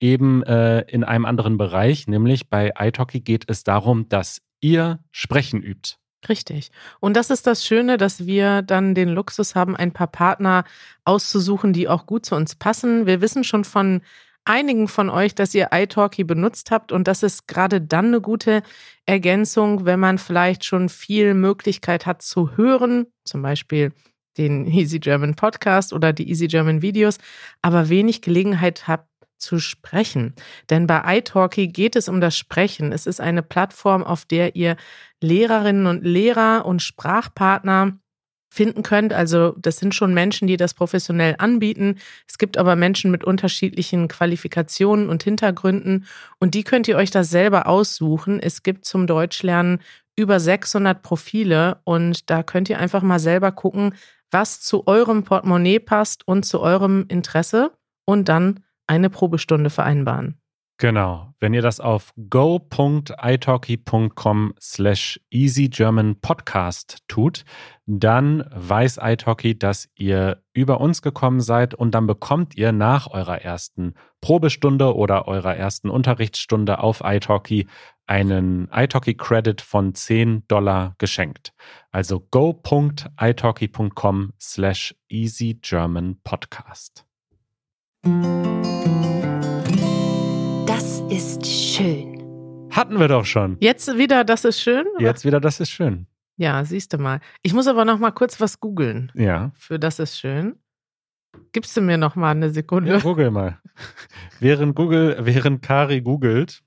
eben 0.00 0.42
äh, 0.42 0.80
in 0.82 1.04
einem 1.04 1.26
anderen 1.26 1.58
Bereich, 1.58 2.06
nämlich 2.06 2.48
bei 2.48 2.72
iTalki 2.78 3.20
geht 3.20 3.44
es 3.48 3.64
darum, 3.64 4.08
dass 4.08 4.40
ihr 4.60 5.00
Sprechen 5.10 5.62
übt. 5.62 5.96
Richtig. 6.28 6.70
Und 7.00 7.16
das 7.16 7.30
ist 7.30 7.46
das 7.46 7.64
Schöne, 7.64 7.98
dass 7.98 8.26
wir 8.26 8.62
dann 8.62 8.94
den 8.94 9.08
Luxus 9.10 9.54
haben, 9.54 9.76
ein 9.76 9.92
paar 9.92 10.08
Partner 10.08 10.64
auszusuchen, 11.04 11.72
die 11.72 11.88
auch 11.88 12.06
gut 12.06 12.26
zu 12.26 12.34
uns 12.34 12.54
passen. 12.54 13.06
Wir 13.06 13.20
wissen 13.20 13.44
schon 13.44 13.64
von 13.64 14.00
einigen 14.44 14.88
von 14.88 15.10
euch, 15.10 15.34
dass 15.34 15.54
ihr 15.54 15.68
iTalki 15.72 16.24
benutzt 16.24 16.70
habt 16.70 16.92
und 16.92 17.08
das 17.08 17.22
ist 17.22 17.48
gerade 17.48 17.80
dann 17.80 18.06
eine 18.06 18.20
gute 18.20 18.62
Ergänzung, 19.04 19.84
wenn 19.84 20.00
man 20.00 20.18
vielleicht 20.18 20.64
schon 20.64 20.88
viel 20.88 21.34
Möglichkeit 21.34 22.06
hat 22.06 22.22
zu 22.22 22.56
hören, 22.56 23.06
zum 23.24 23.42
Beispiel 23.42 23.92
den 24.38 24.66
Easy 24.66 25.00
German 25.00 25.34
Podcast 25.34 25.92
oder 25.92 26.12
die 26.12 26.28
Easy 26.28 26.46
German 26.46 26.82
Videos, 26.82 27.18
aber 27.62 27.88
wenig 27.88 28.22
Gelegenheit 28.22 28.86
hat 28.86 29.06
zu 29.38 29.58
sprechen. 29.58 30.34
Denn 30.70 30.86
bei 30.86 31.18
iTalki 31.18 31.68
geht 31.68 31.96
es 31.96 32.08
um 32.08 32.20
das 32.20 32.36
Sprechen. 32.36 32.92
Es 32.92 33.06
ist 33.06 33.20
eine 33.20 33.42
Plattform, 33.42 34.04
auf 34.04 34.24
der 34.24 34.56
ihr 34.56 34.76
Lehrerinnen 35.20 35.86
und 35.86 36.04
Lehrer 36.04 36.64
und 36.66 36.82
Sprachpartner 36.82 37.98
finden 38.56 38.82
könnt. 38.82 39.12
Also 39.12 39.54
das 39.58 39.76
sind 39.76 39.94
schon 39.94 40.14
Menschen, 40.14 40.48
die 40.48 40.56
das 40.56 40.74
professionell 40.74 41.36
anbieten. 41.38 41.98
Es 42.26 42.38
gibt 42.38 42.56
aber 42.56 42.74
Menschen 42.74 43.10
mit 43.10 43.22
unterschiedlichen 43.22 44.08
Qualifikationen 44.08 45.08
und 45.08 45.22
Hintergründen 45.22 46.06
und 46.38 46.54
die 46.54 46.64
könnt 46.64 46.88
ihr 46.88 46.96
euch 46.96 47.10
das 47.10 47.28
selber 47.28 47.66
aussuchen. 47.66 48.40
Es 48.40 48.62
gibt 48.62 48.84
zum 48.86 49.06
Deutschlernen 49.06 49.80
über 50.16 50.40
600 50.40 51.02
Profile 51.02 51.80
und 51.84 52.30
da 52.30 52.42
könnt 52.42 52.70
ihr 52.70 52.78
einfach 52.78 53.02
mal 53.02 53.18
selber 53.18 53.52
gucken, 53.52 53.94
was 54.30 54.60
zu 54.60 54.86
eurem 54.86 55.24
Portemonnaie 55.24 55.78
passt 55.78 56.26
und 56.26 56.44
zu 56.44 56.60
eurem 56.60 57.04
Interesse 57.08 57.72
und 58.06 58.28
dann 58.28 58.60
eine 58.86 59.10
Probestunde 59.10 59.70
vereinbaren. 59.70 60.40
Genau. 60.78 61.32
Wenn 61.40 61.54
ihr 61.54 61.62
das 61.62 61.80
auf 61.80 62.12
go.italki.com 62.28 64.52
slash 64.60 65.18
easygermanpodcast 65.30 66.98
tut, 67.08 67.46
dann 67.86 68.44
weiß 68.54 68.98
italki, 69.00 69.58
dass 69.58 69.88
ihr 69.94 70.42
über 70.52 70.82
uns 70.82 71.00
gekommen 71.00 71.40
seid 71.40 71.72
und 71.72 71.92
dann 71.92 72.06
bekommt 72.06 72.58
ihr 72.58 72.72
nach 72.72 73.10
eurer 73.10 73.40
ersten 73.40 73.94
Probestunde 74.20 74.94
oder 74.94 75.26
eurer 75.28 75.56
ersten 75.56 75.88
Unterrichtsstunde 75.88 76.80
auf 76.80 77.00
italki 77.02 77.66
einen 78.06 78.68
italki-Credit 78.70 79.62
von 79.62 79.94
10 79.94 80.46
Dollar 80.46 80.94
geschenkt. 80.98 81.54
Also 81.90 82.20
go.italki.com 82.20 84.34
slash 84.38 84.94
easygermanpodcast. 85.08 87.05
Das 90.64 91.00
ist 91.10 91.44
schön. 91.44 92.68
Hatten 92.70 93.00
wir 93.00 93.08
doch 93.08 93.24
schon. 93.24 93.56
Jetzt 93.58 93.98
wieder, 93.98 94.22
das 94.22 94.44
ist 94.44 94.60
schön? 94.60 94.86
Oder? 94.94 95.04
Jetzt 95.04 95.24
wieder, 95.24 95.40
das 95.40 95.58
ist 95.58 95.70
schön. 95.70 96.06
Ja, 96.36 96.64
siehst 96.64 96.92
du 96.92 96.98
mal. 96.98 97.18
Ich 97.42 97.52
muss 97.52 97.66
aber 97.66 97.84
noch 97.84 97.98
mal 97.98 98.12
kurz 98.12 98.40
was 98.40 98.60
googeln. 98.60 99.10
Ja. 99.16 99.50
Für 99.56 99.80
das 99.80 99.98
ist 99.98 100.16
schön. 100.18 100.54
Gibst 101.50 101.76
du 101.76 101.80
mir 101.80 101.98
noch 101.98 102.14
mal 102.14 102.30
eine 102.30 102.50
Sekunde? 102.50 102.92
Ja, 102.92 102.98
google 103.00 103.32
mal. 103.32 103.58
während 104.38 104.76
Google, 104.76 105.16
während 105.22 105.62
Kari 105.62 106.00
googelt, 106.00 106.62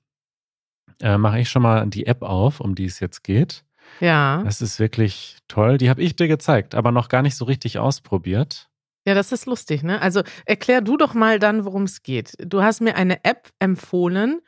äh, 1.00 1.16
mache 1.16 1.40
ich 1.40 1.48
schon 1.48 1.62
mal 1.62 1.86
die 1.86 2.06
App 2.06 2.20
auf, 2.20 2.60
um 2.60 2.74
die 2.74 2.84
es 2.84 3.00
jetzt 3.00 3.24
geht. 3.24 3.64
Ja. 4.00 4.42
Das 4.44 4.60
ist 4.60 4.78
wirklich 4.78 5.38
toll. 5.48 5.78
Die 5.78 5.88
habe 5.88 6.02
ich 6.02 6.16
dir 6.16 6.28
gezeigt, 6.28 6.74
aber 6.74 6.92
noch 6.92 7.08
gar 7.08 7.22
nicht 7.22 7.36
so 7.36 7.46
richtig 7.46 7.78
ausprobiert. 7.78 8.68
Ja, 9.06 9.14
das 9.14 9.32
ist 9.32 9.46
lustig, 9.46 9.82
ne? 9.82 10.00
Also 10.02 10.22
erklär 10.44 10.82
du 10.82 10.96
doch 10.96 11.14
mal 11.14 11.38
dann, 11.38 11.64
worum 11.64 11.84
es 11.84 12.02
geht. 12.02 12.34
Du 12.38 12.62
hast 12.62 12.80
mir 12.80 12.96
eine 12.96 13.24
App 13.24 13.48
empfohlen 13.58 14.40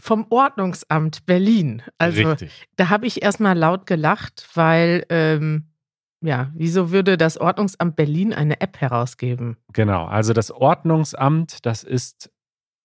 vom 0.00 0.26
Ordnungsamt 0.30 1.26
Berlin. 1.26 1.82
Also 1.98 2.28
Richtig. 2.28 2.68
da 2.76 2.88
habe 2.88 3.06
ich 3.06 3.22
erstmal 3.22 3.56
laut 3.56 3.86
gelacht, 3.86 4.48
weil 4.54 5.04
ähm, 5.10 5.66
ja, 6.22 6.50
wieso 6.54 6.90
würde 6.90 7.16
das 7.16 7.38
Ordnungsamt 7.38 7.96
Berlin 7.96 8.32
eine 8.32 8.60
App 8.60 8.78
herausgeben? 8.78 9.56
Genau, 9.72 10.04
also 10.04 10.32
das 10.32 10.50
Ordnungsamt, 10.50 11.64
das 11.64 11.82
ist 11.82 12.30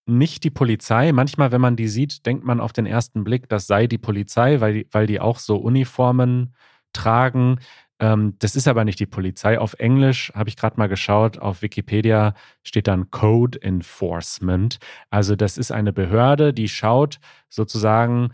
nicht 0.06 0.44
die 0.44 0.50
Polizei. 0.50 1.12
Manchmal, 1.12 1.52
wenn 1.52 1.60
man 1.60 1.76
die 1.76 1.88
sieht, 1.88 2.24
denkt 2.26 2.44
man 2.44 2.60
auf 2.60 2.72
den 2.72 2.86
ersten 2.86 3.24
Blick, 3.24 3.48
das 3.48 3.66
sei 3.66 3.86
die 3.86 3.98
Polizei, 3.98 4.60
weil 4.60 4.86
weil 4.90 5.06
die 5.06 5.20
auch 5.20 5.38
so 5.38 5.56
Uniformen 5.56 6.54
tragen. 6.92 7.58
Ähm, 7.98 8.34
das 8.38 8.56
ist 8.56 8.68
aber 8.68 8.84
nicht 8.84 9.00
die 9.00 9.06
Polizei. 9.06 9.58
Auf 9.58 9.74
Englisch 9.74 10.32
habe 10.34 10.48
ich 10.48 10.56
gerade 10.56 10.76
mal 10.76 10.88
geschaut, 10.88 11.38
auf 11.38 11.62
Wikipedia 11.62 12.34
steht 12.62 12.88
dann 12.88 13.10
Code 13.10 13.60
Enforcement. 13.62 14.78
Also 15.10 15.36
das 15.36 15.56
ist 15.56 15.72
eine 15.72 15.92
Behörde, 15.92 16.52
die 16.52 16.68
schaut 16.68 17.18
sozusagen, 17.48 18.32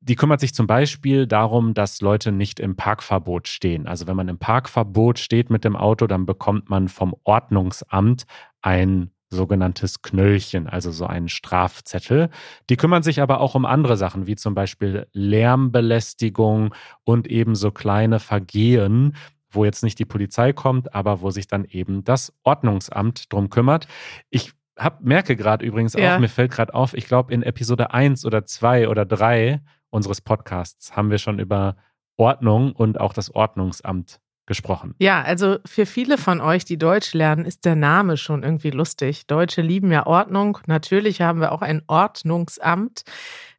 die 0.00 0.14
kümmert 0.14 0.40
sich 0.40 0.54
zum 0.54 0.68
Beispiel 0.68 1.26
darum, 1.26 1.74
dass 1.74 2.00
Leute 2.00 2.30
nicht 2.30 2.60
im 2.60 2.76
Parkverbot 2.76 3.48
stehen. 3.48 3.88
Also 3.88 4.06
wenn 4.06 4.16
man 4.16 4.28
im 4.28 4.38
Parkverbot 4.38 5.18
steht 5.18 5.50
mit 5.50 5.64
dem 5.64 5.74
Auto, 5.74 6.06
dann 6.06 6.24
bekommt 6.24 6.70
man 6.70 6.88
vom 6.88 7.16
Ordnungsamt 7.24 8.24
ein 8.62 9.10
sogenanntes 9.30 10.02
Knöllchen, 10.02 10.66
also 10.66 10.90
so 10.90 11.06
einen 11.06 11.28
Strafzettel. 11.28 12.30
Die 12.70 12.76
kümmern 12.76 13.02
sich 13.02 13.20
aber 13.20 13.40
auch 13.40 13.54
um 13.54 13.64
andere 13.64 13.96
Sachen, 13.96 14.26
wie 14.26 14.36
zum 14.36 14.54
Beispiel 14.54 15.06
Lärmbelästigung 15.12 16.74
und 17.04 17.26
eben 17.26 17.54
so 17.54 17.70
kleine 17.70 18.20
Vergehen, 18.20 19.16
wo 19.50 19.64
jetzt 19.64 19.82
nicht 19.82 19.98
die 19.98 20.04
Polizei 20.04 20.52
kommt, 20.52 20.94
aber 20.94 21.20
wo 21.20 21.30
sich 21.30 21.46
dann 21.46 21.64
eben 21.64 22.04
das 22.04 22.32
Ordnungsamt 22.42 23.32
drum 23.32 23.50
kümmert. 23.50 23.86
Ich 24.30 24.52
hab, 24.76 25.02
merke 25.02 25.36
gerade 25.36 25.64
übrigens 25.64 25.96
auch, 25.96 26.00
ja. 26.00 26.18
mir 26.18 26.28
fällt 26.28 26.52
gerade 26.52 26.74
auf, 26.74 26.94
ich 26.94 27.06
glaube 27.06 27.32
in 27.32 27.42
Episode 27.42 27.92
1 27.92 28.24
oder 28.24 28.44
2 28.44 28.88
oder 28.88 29.04
3 29.04 29.60
unseres 29.90 30.20
Podcasts 30.20 30.96
haben 30.96 31.10
wir 31.10 31.18
schon 31.18 31.38
über 31.38 31.76
Ordnung 32.16 32.72
und 32.72 33.00
auch 33.00 33.12
das 33.12 33.34
Ordnungsamt 33.34 34.20
gesprochen. 34.48 34.96
Ja, 34.98 35.22
also 35.22 35.58
für 35.64 35.86
viele 35.86 36.18
von 36.18 36.40
euch, 36.40 36.64
die 36.64 36.78
Deutsch 36.78 37.14
lernen, 37.14 37.44
ist 37.44 37.64
der 37.64 37.76
Name 37.76 38.16
schon 38.16 38.42
irgendwie 38.42 38.70
lustig. 38.70 39.28
Deutsche 39.28 39.62
lieben 39.62 39.92
ja 39.92 40.06
Ordnung. 40.06 40.58
Natürlich 40.66 41.20
haben 41.20 41.40
wir 41.40 41.52
auch 41.52 41.62
ein 41.62 41.82
Ordnungsamt. 41.86 43.04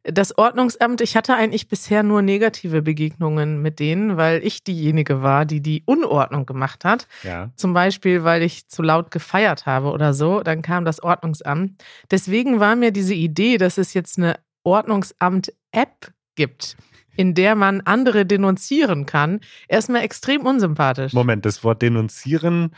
Das 0.02 0.36
Ordnungsamt, 0.36 1.00
ich 1.00 1.16
hatte 1.16 1.34
eigentlich 1.34 1.68
bisher 1.68 2.02
nur 2.02 2.20
negative 2.22 2.82
Begegnungen 2.82 3.62
mit 3.62 3.78
denen, 3.78 4.16
weil 4.16 4.44
ich 4.44 4.64
diejenige 4.64 5.22
war, 5.22 5.46
die 5.46 5.60
die 5.60 5.82
Unordnung 5.86 6.44
gemacht 6.44 6.84
hat. 6.84 7.06
Ja. 7.22 7.50
Zum 7.54 7.72
Beispiel, 7.72 8.24
weil 8.24 8.42
ich 8.42 8.68
zu 8.68 8.82
laut 8.82 9.10
gefeiert 9.10 9.66
habe 9.66 9.90
oder 9.92 10.12
so. 10.12 10.42
Dann 10.42 10.62
kam 10.62 10.84
das 10.84 11.02
Ordnungsamt. 11.02 11.82
Deswegen 12.10 12.60
war 12.60 12.76
mir 12.76 12.90
diese 12.90 13.14
Idee, 13.14 13.56
dass 13.56 13.78
es 13.78 13.94
jetzt 13.94 14.18
eine 14.18 14.38
Ordnungsamt-App 14.64 16.12
gibt 16.34 16.76
in 17.16 17.34
der 17.34 17.54
man 17.54 17.80
andere 17.82 18.26
denunzieren 18.26 19.06
kann, 19.06 19.40
erstmal 19.68 20.02
extrem 20.02 20.46
unsympathisch. 20.46 21.12
Moment, 21.12 21.44
das 21.44 21.64
Wort 21.64 21.82
denunzieren 21.82 22.72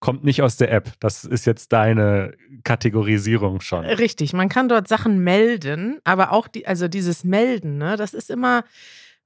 kommt 0.00 0.24
nicht 0.24 0.42
aus 0.42 0.56
der 0.56 0.72
App. 0.72 0.92
Das 0.98 1.24
ist 1.24 1.44
jetzt 1.44 1.72
deine 1.72 2.32
Kategorisierung 2.64 3.60
schon. 3.60 3.84
Richtig, 3.84 4.32
man 4.32 4.48
kann 4.48 4.68
dort 4.68 4.88
Sachen 4.88 5.22
melden, 5.22 6.00
aber 6.04 6.32
auch 6.32 6.48
die, 6.48 6.66
also 6.66 6.88
dieses 6.88 7.22
Melden, 7.22 7.78
ne, 7.78 7.96
das 7.96 8.14
ist 8.14 8.30
immer, 8.30 8.64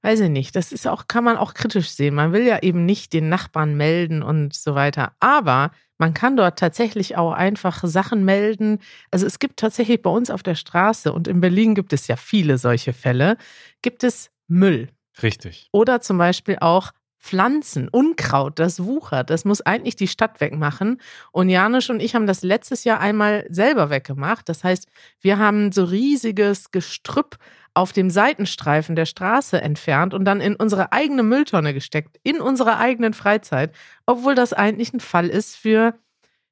weiß 0.01 0.19
ich 0.19 0.29
nicht, 0.29 0.55
das 0.55 0.71
ist 0.71 0.85
auch, 0.85 1.07
kann 1.07 1.23
man 1.23 1.37
auch 1.37 1.53
kritisch 1.53 1.89
sehen. 1.89 2.13
Man 2.13 2.33
will 2.33 2.45
ja 2.45 2.61
eben 2.61 2.85
nicht 2.85 3.13
den 3.13 3.29
Nachbarn 3.29 3.75
melden 3.75 4.21
und 4.21 4.53
so 4.53 4.75
weiter. 4.75 5.13
Aber 5.21 5.71
man 5.97 6.13
kann 6.13 6.35
dort 6.35 6.59
tatsächlich 6.59 7.15
auch 7.15 7.31
einfach 7.31 7.81
Sachen 7.85 8.25
melden. 8.25 8.79
Also 9.11 9.25
es 9.25 9.39
gibt 9.39 9.57
tatsächlich 9.57 10.01
bei 10.01 10.09
uns 10.09 10.29
auf 10.29 10.43
der 10.43 10.55
Straße 10.55 11.13
und 11.13 11.29
in 11.29 11.39
Berlin 11.39 11.73
gibt 11.73 11.93
es 11.93 12.07
ja 12.07 12.17
viele 12.17 12.57
solche 12.57 12.91
Fälle, 12.91 13.37
gibt 13.81 14.03
es 14.03 14.29
Müll. 14.47 14.89
Richtig. 15.21 15.69
Oder 15.71 16.01
zum 16.01 16.17
Beispiel 16.17 16.57
auch 16.59 16.91
Pflanzen, 17.25 17.89
Unkraut, 17.89 18.59
das 18.59 18.83
wuchert. 18.83 19.31
Das 19.31 19.45
muss 19.45 19.61
eigentlich 19.61 19.95
die 19.95 20.07
Stadt 20.07 20.39
wegmachen. 20.41 21.01
Und 21.31 21.49
Janusz 21.49 21.89
und 21.89 21.99
ich 21.99 22.13
haben 22.13 22.27
das 22.27 22.43
letztes 22.43 22.83
Jahr 22.83 22.99
einmal 22.99 23.47
selber 23.49 23.89
weggemacht. 23.89 24.47
Das 24.47 24.63
heißt, 24.63 24.87
wir 25.21 25.39
haben 25.39 25.71
so 25.71 25.85
riesiges 25.85 26.69
Gestrüpp 26.69 27.37
auf 27.73 27.93
dem 27.93 28.11
Seitenstreifen 28.11 28.95
der 28.95 29.07
Straße 29.07 29.59
entfernt 29.59 30.13
und 30.13 30.23
dann 30.25 30.39
in 30.39 30.55
unsere 30.55 30.91
eigene 30.91 31.23
Mülltonne 31.23 31.73
gesteckt, 31.73 32.19
in 32.21 32.39
unserer 32.39 32.77
eigenen 32.77 33.13
Freizeit, 33.13 33.73
obwohl 34.05 34.35
das 34.35 34.53
eigentlich 34.53 34.93
ein 34.93 34.99
Fall 34.99 35.27
ist 35.27 35.55
für, 35.55 35.95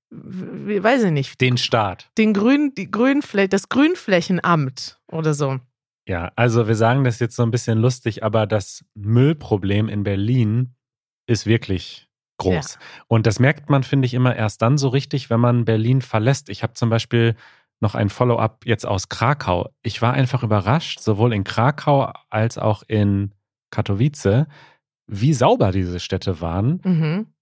weiß 0.09 1.03
ich 1.03 1.11
nicht. 1.11 1.39
Den 1.39 1.57
Staat. 1.57 2.09
Den 2.17 2.33
Grün, 2.33 2.73
die 2.75 2.89
Grünfläche, 2.89 3.49
das 3.49 3.69
Grünflächenamt 3.69 4.99
oder 5.07 5.35
so. 5.35 5.59
Ja, 6.07 6.31
also 6.35 6.67
wir 6.67 6.75
sagen 6.75 7.03
das 7.03 7.19
jetzt 7.19 7.35
so 7.35 7.43
ein 7.43 7.51
bisschen 7.51 7.79
lustig, 7.79 8.23
aber 8.23 8.45
das 8.45 8.83
Müllproblem 8.93 9.87
in 9.87 10.03
Berlin 10.03 10.75
ist 11.27 11.45
wirklich 11.45 12.09
groß. 12.37 12.73
Ja. 12.73 12.79
Und 13.07 13.25
das 13.25 13.39
merkt 13.39 13.69
man, 13.69 13.83
finde 13.83 14.05
ich, 14.05 14.13
immer 14.13 14.35
erst 14.35 14.61
dann 14.61 14.77
so 14.77 14.89
richtig, 14.89 15.29
wenn 15.29 15.39
man 15.39 15.65
Berlin 15.65 16.01
verlässt. 16.01 16.49
Ich 16.49 16.63
habe 16.63 16.73
zum 16.73 16.89
Beispiel 16.89 17.35
noch 17.79 17.95
ein 17.95 18.09
Follow-up 18.09 18.65
jetzt 18.65 18.85
aus 18.85 19.09
Krakau. 19.09 19.69
Ich 19.81 20.01
war 20.01 20.13
einfach 20.13 20.43
überrascht, 20.43 20.99
sowohl 20.99 21.33
in 21.33 21.43
Krakau 21.43 22.11
als 22.29 22.57
auch 22.57 22.83
in 22.87 23.33
Katowice, 23.71 24.45
wie 25.07 25.33
sauber 25.33 25.71
diese 25.71 25.99
Städte 25.99 26.41
waren. 26.41 26.81
Mhm. 26.83 27.32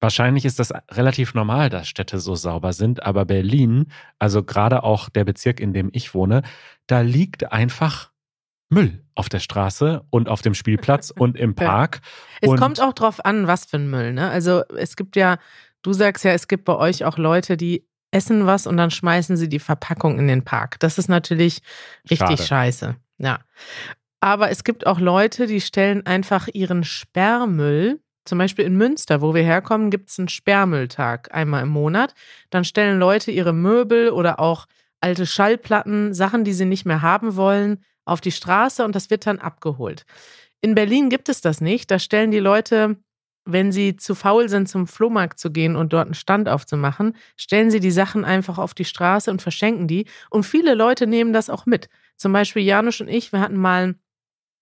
Wahrscheinlich 0.00 0.46
ist 0.46 0.58
das 0.58 0.72
relativ 0.90 1.34
normal, 1.34 1.68
dass 1.68 1.86
Städte 1.86 2.20
so 2.20 2.34
sauber 2.34 2.72
sind, 2.72 3.02
aber 3.04 3.26
Berlin, 3.26 3.92
also 4.18 4.42
gerade 4.42 4.82
auch 4.82 5.10
der 5.10 5.24
Bezirk, 5.24 5.60
in 5.60 5.74
dem 5.74 5.90
ich 5.92 6.14
wohne, 6.14 6.42
da 6.86 7.00
liegt 7.00 7.52
einfach 7.52 8.10
Müll 8.70 9.04
auf 9.14 9.28
der 9.28 9.40
Straße 9.40 10.02
und 10.08 10.28
auf 10.28 10.40
dem 10.40 10.54
Spielplatz 10.54 11.10
und 11.16 11.36
im 11.36 11.54
Park. 11.54 12.00
Es 12.40 12.48
und 12.48 12.58
kommt 12.58 12.80
auch 12.80 12.94
drauf 12.94 13.24
an, 13.24 13.46
was 13.46 13.66
für 13.66 13.76
ein 13.76 13.90
Müll. 13.90 14.12
Ne? 14.14 14.30
Also 14.30 14.62
es 14.76 14.96
gibt 14.96 15.16
ja, 15.16 15.38
du 15.82 15.92
sagst 15.92 16.24
ja, 16.24 16.32
es 16.32 16.48
gibt 16.48 16.64
bei 16.64 16.76
euch 16.76 17.04
auch 17.04 17.18
Leute, 17.18 17.56
die 17.56 17.86
essen 18.12 18.46
was 18.46 18.66
und 18.66 18.76
dann 18.76 18.90
schmeißen 18.90 19.36
sie 19.36 19.48
die 19.48 19.58
Verpackung 19.58 20.18
in 20.18 20.28
den 20.28 20.44
Park. 20.44 20.80
Das 20.80 20.98
ist 20.98 21.08
natürlich 21.08 21.60
richtig 22.08 22.18
Schade. 22.18 22.42
scheiße. 22.42 22.96
Ja. 23.18 23.40
Aber 24.20 24.50
es 24.50 24.64
gibt 24.64 24.86
auch 24.86 24.98
Leute, 24.98 25.46
die 25.46 25.60
stellen 25.60 26.06
einfach 26.06 26.48
ihren 26.52 26.84
Sperrmüll 26.84 28.00
zum 28.24 28.38
Beispiel 28.38 28.64
in 28.64 28.76
Münster, 28.76 29.20
wo 29.20 29.34
wir 29.34 29.42
herkommen, 29.42 29.90
gibt 29.90 30.10
es 30.10 30.18
einen 30.18 30.28
Sperrmülltag 30.28 31.34
einmal 31.34 31.62
im 31.62 31.70
Monat. 31.70 32.14
Dann 32.50 32.64
stellen 32.64 32.98
Leute 32.98 33.30
ihre 33.30 33.52
Möbel 33.52 34.10
oder 34.10 34.40
auch 34.40 34.66
alte 35.00 35.26
Schallplatten, 35.26 36.12
Sachen, 36.14 36.44
die 36.44 36.52
sie 36.52 36.66
nicht 36.66 36.84
mehr 36.84 37.02
haben 37.02 37.36
wollen, 37.36 37.82
auf 38.04 38.20
die 38.20 38.32
Straße 38.32 38.84
und 38.84 38.94
das 38.94 39.10
wird 39.10 39.26
dann 39.26 39.38
abgeholt. 39.38 40.04
In 40.60 40.74
Berlin 40.74 41.08
gibt 41.08 41.28
es 41.28 41.40
das 41.40 41.60
nicht. 41.60 41.90
Da 41.90 41.98
stellen 41.98 42.30
die 42.30 42.38
Leute, 42.38 42.96
wenn 43.46 43.72
sie 43.72 43.96
zu 43.96 44.14
faul 44.14 44.48
sind, 44.48 44.68
zum 44.68 44.86
Flohmarkt 44.86 45.38
zu 45.38 45.50
gehen 45.50 45.76
und 45.76 45.92
dort 45.92 46.06
einen 46.06 46.14
Stand 46.14 46.48
aufzumachen, 46.48 47.16
stellen 47.36 47.70
sie 47.70 47.80
die 47.80 47.90
Sachen 47.90 48.24
einfach 48.24 48.58
auf 48.58 48.74
die 48.74 48.84
Straße 48.84 49.30
und 49.30 49.40
verschenken 49.40 49.88
die. 49.88 50.06
Und 50.28 50.44
viele 50.44 50.74
Leute 50.74 51.06
nehmen 51.06 51.32
das 51.32 51.48
auch 51.48 51.66
mit. 51.66 51.88
Zum 52.16 52.32
Beispiel 52.32 52.62
Janusz 52.62 53.00
und 53.00 53.08
ich, 53.08 53.32
wir 53.32 53.40
hatten 53.40 53.56
mal 53.56 53.94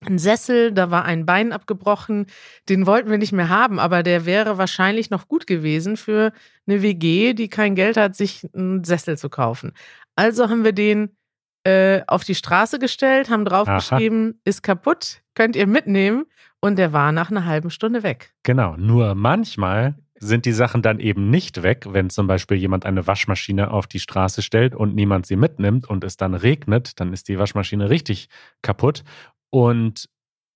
ein 0.04 0.18
Sessel, 0.18 0.72
da 0.72 0.90
war 0.90 1.04
ein 1.04 1.26
Bein 1.26 1.52
abgebrochen, 1.52 2.26
den 2.68 2.86
wollten 2.86 3.10
wir 3.10 3.18
nicht 3.18 3.32
mehr 3.32 3.48
haben, 3.48 3.78
aber 3.78 4.02
der 4.02 4.26
wäre 4.26 4.58
wahrscheinlich 4.58 5.10
noch 5.10 5.28
gut 5.28 5.46
gewesen 5.46 5.96
für 5.96 6.32
eine 6.66 6.82
WG, 6.82 7.34
die 7.34 7.48
kein 7.48 7.74
Geld 7.74 7.96
hat, 7.96 8.14
sich 8.14 8.46
einen 8.54 8.84
Sessel 8.84 9.18
zu 9.18 9.28
kaufen. 9.28 9.72
Also 10.14 10.48
haben 10.48 10.64
wir 10.64 10.72
den 10.72 11.16
äh, 11.64 12.02
auf 12.06 12.24
die 12.24 12.34
Straße 12.34 12.78
gestellt, 12.78 13.30
haben 13.30 13.44
draufgeschrieben, 13.44 14.40
ist 14.44 14.62
kaputt, 14.62 15.22
könnt 15.34 15.56
ihr 15.56 15.66
mitnehmen 15.66 16.26
und 16.60 16.78
der 16.78 16.92
war 16.92 17.12
nach 17.12 17.30
einer 17.30 17.44
halben 17.44 17.70
Stunde 17.70 18.02
weg. 18.02 18.32
Genau, 18.44 18.76
nur 18.76 19.14
manchmal 19.14 19.96
sind 20.20 20.46
die 20.46 20.52
Sachen 20.52 20.82
dann 20.82 20.98
eben 20.98 21.30
nicht 21.30 21.62
weg, 21.62 21.86
wenn 21.88 22.10
zum 22.10 22.26
Beispiel 22.26 22.56
jemand 22.56 22.86
eine 22.86 23.06
Waschmaschine 23.06 23.70
auf 23.70 23.86
die 23.86 24.00
Straße 24.00 24.42
stellt 24.42 24.74
und 24.74 24.94
niemand 24.94 25.26
sie 25.26 25.36
mitnimmt 25.36 25.88
und 25.88 26.04
es 26.04 26.16
dann 26.16 26.34
regnet, 26.34 27.00
dann 27.00 27.12
ist 27.12 27.28
die 27.28 27.38
Waschmaschine 27.38 27.90
richtig 27.90 28.28
kaputt. 28.62 29.04
Und 29.50 30.08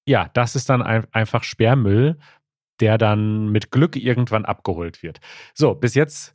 ja, 0.07 0.31
das 0.35 0.57
ist 0.57 0.69
dann 0.69 0.83
ein, 0.83 1.07
einfach 1.13 1.45
Sperrmüll, 1.45 2.19
der 2.81 2.99
dann 2.99 3.49
mit 3.49 3.71
Glück 3.71 3.97
irgendwann 3.97 4.45
abgeholt 4.45 5.03
wird. 5.03 5.21
So, 5.55 5.75
bis 5.75 5.95
jetzt 5.95 6.35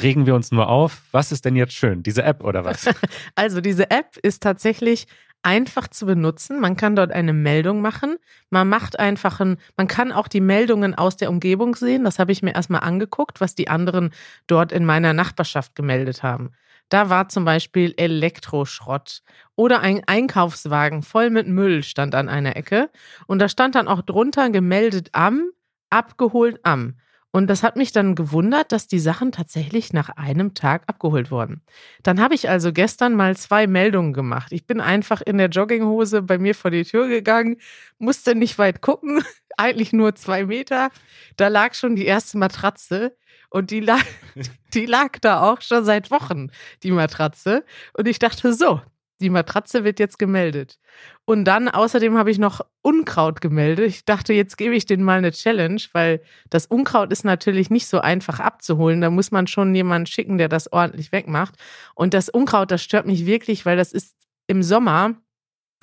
regen 0.00 0.26
wir 0.26 0.34
uns 0.34 0.52
nur 0.52 0.68
auf. 0.68 1.02
Was 1.10 1.32
ist 1.32 1.44
denn 1.44 1.56
jetzt 1.56 1.72
schön? 1.72 2.02
Diese 2.02 2.22
App 2.22 2.44
oder 2.44 2.64
was? 2.64 2.88
Also, 3.34 3.60
diese 3.60 3.90
App 3.90 4.16
ist 4.22 4.42
tatsächlich 4.42 5.06
einfach 5.42 5.88
zu 5.88 6.06
benutzen. 6.06 6.60
Man 6.60 6.76
kann 6.76 6.96
dort 6.96 7.12
eine 7.12 7.32
Meldung 7.32 7.80
machen. 7.80 8.16
Man 8.50 8.68
macht 8.68 8.98
einfach 8.98 9.40
ein, 9.40 9.58
man 9.76 9.86
kann 9.86 10.12
auch 10.12 10.28
die 10.28 10.40
Meldungen 10.40 10.94
aus 10.94 11.16
der 11.16 11.30
Umgebung 11.30 11.74
sehen. 11.74 12.04
Das 12.04 12.18
habe 12.18 12.32
ich 12.32 12.42
mir 12.42 12.54
erstmal 12.54 12.80
angeguckt, 12.80 13.40
was 13.40 13.54
die 13.54 13.68
anderen 13.68 14.10
dort 14.46 14.72
in 14.72 14.84
meiner 14.84 15.12
Nachbarschaft 15.12 15.74
gemeldet 15.74 16.22
haben. 16.22 16.52
Da 16.88 17.10
war 17.10 17.28
zum 17.28 17.44
Beispiel 17.44 17.94
Elektroschrott 17.96 19.22
oder 19.56 19.80
ein 19.80 20.02
Einkaufswagen 20.06 21.02
voll 21.02 21.30
mit 21.30 21.46
Müll 21.46 21.82
stand 21.82 22.14
an 22.14 22.28
einer 22.28 22.56
Ecke. 22.56 22.90
Und 23.26 23.40
da 23.40 23.48
stand 23.48 23.74
dann 23.74 23.88
auch 23.88 24.02
drunter 24.02 24.50
gemeldet 24.50 25.10
am, 25.12 25.50
abgeholt 25.90 26.60
am. 26.64 26.94
Und 27.30 27.48
das 27.48 27.62
hat 27.62 27.76
mich 27.76 27.92
dann 27.92 28.14
gewundert, 28.14 28.72
dass 28.72 28.86
die 28.86 28.98
Sachen 28.98 29.32
tatsächlich 29.32 29.92
nach 29.92 30.08
einem 30.08 30.54
Tag 30.54 30.84
abgeholt 30.86 31.30
wurden. 31.30 31.62
Dann 32.02 32.20
habe 32.20 32.34
ich 32.34 32.48
also 32.48 32.72
gestern 32.72 33.14
mal 33.14 33.36
zwei 33.36 33.66
Meldungen 33.66 34.14
gemacht. 34.14 34.50
Ich 34.50 34.66
bin 34.66 34.80
einfach 34.80 35.20
in 35.20 35.36
der 35.36 35.48
Jogginghose 35.48 36.22
bei 36.22 36.38
mir 36.38 36.54
vor 36.54 36.70
die 36.70 36.84
Tür 36.84 37.06
gegangen, 37.06 37.58
musste 37.98 38.34
nicht 38.34 38.58
weit 38.58 38.80
gucken, 38.80 39.22
eigentlich 39.58 39.92
nur 39.92 40.14
zwei 40.14 40.46
Meter. 40.46 40.88
Da 41.36 41.48
lag 41.48 41.74
schon 41.74 41.96
die 41.96 42.06
erste 42.06 42.38
Matratze. 42.38 43.14
Und 43.50 43.70
die 43.70 43.80
lag, 43.80 44.04
die 44.74 44.86
lag 44.86 45.18
da 45.20 45.42
auch 45.42 45.60
schon 45.60 45.84
seit 45.84 46.10
Wochen, 46.10 46.50
die 46.82 46.90
Matratze. 46.90 47.64
Und 47.94 48.08
ich 48.08 48.18
dachte, 48.18 48.52
so, 48.52 48.80
die 49.20 49.30
Matratze 49.30 49.84
wird 49.84 49.98
jetzt 49.98 50.18
gemeldet. 50.18 50.78
Und 51.24 51.44
dann 51.44 51.68
außerdem 51.68 52.16
habe 52.16 52.30
ich 52.30 52.38
noch 52.38 52.60
Unkraut 52.82 53.40
gemeldet. 53.40 53.86
Ich 53.86 54.04
dachte, 54.04 54.32
jetzt 54.32 54.56
gebe 54.56 54.74
ich 54.74 54.86
denen 54.86 55.02
mal 55.02 55.18
eine 55.18 55.32
Challenge, 55.32 55.80
weil 55.92 56.22
das 56.50 56.66
Unkraut 56.66 57.12
ist 57.12 57.24
natürlich 57.24 57.70
nicht 57.70 57.86
so 57.86 58.00
einfach 58.00 58.38
abzuholen. 58.40 59.00
Da 59.00 59.10
muss 59.10 59.30
man 59.30 59.46
schon 59.46 59.74
jemanden 59.74 60.06
schicken, 60.06 60.38
der 60.38 60.48
das 60.48 60.72
ordentlich 60.72 61.12
wegmacht. 61.12 61.54
Und 61.94 62.14
das 62.14 62.28
Unkraut, 62.28 62.70
das 62.70 62.82
stört 62.82 63.06
mich 63.06 63.26
wirklich, 63.26 63.66
weil 63.66 63.76
das 63.76 63.92
ist 63.92 64.16
im 64.46 64.62
Sommer 64.62 65.16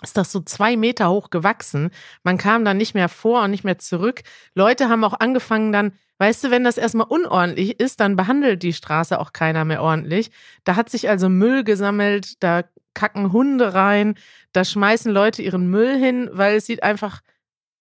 ist 0.01 0.17
das 0.17 0.31
so 0.31 0.41
zwei 0.41 0.75
Meter 0.75 1.09
hoch 1.09 1.29
gewachsen. 1.29 1.89
Man 2.23 2.37
kam 2.37 2.65
dann 2.65 2.77
nicht 2.77 2.95
mehr 2.95 3.09
vor 3.09 3.43
und 3.43 3.51
nicht 3.51 3.63
mehr 3.63 3.79
zurück. 3.79 4.21
Leute 4.53 4.89
haben 4.89 5.03
auch 5.03 5.19
angefangen 5.19 5.71
dann, 5.71 5.93
weißt 6.19 6.43
du, 6.43 6.51
wenn 6.51 6.63
das 6.63 6.77
erstmal 6.77 7.07
unordentlich 7.07 7.79
ist, 7.79 7.99
dann 7.99 8.15
behandelt 8.15 8.63
die 8.63 8.73
Straße 8.73 9.19
auch 9.19 9.33
keiner 9.33 9.65
mehr 9.65 9.81
ordentlich. 9.81 10.31
Da 10.63 10.75
hat 10.75 10.89
sich 10.89 11.09
also 11.09 11.29
Müll 11.29 11.63
gesammelt, 11.63 12.43
da 12.43 12.63
kacken 12.93 13.31
Hunde 13.31 13.73
rein, 13.73 14.15
da 14.53 14.63
schmeißen 14.63 15.11
Leute 15.11 15.41
ihren 15.41 15.69
Müll 15.69 15.97
hin, 15.97 16.29
weil 16.31 16.55
es 16.55 16.65
sieht 16.65 16.83
einfach 16.83 17.21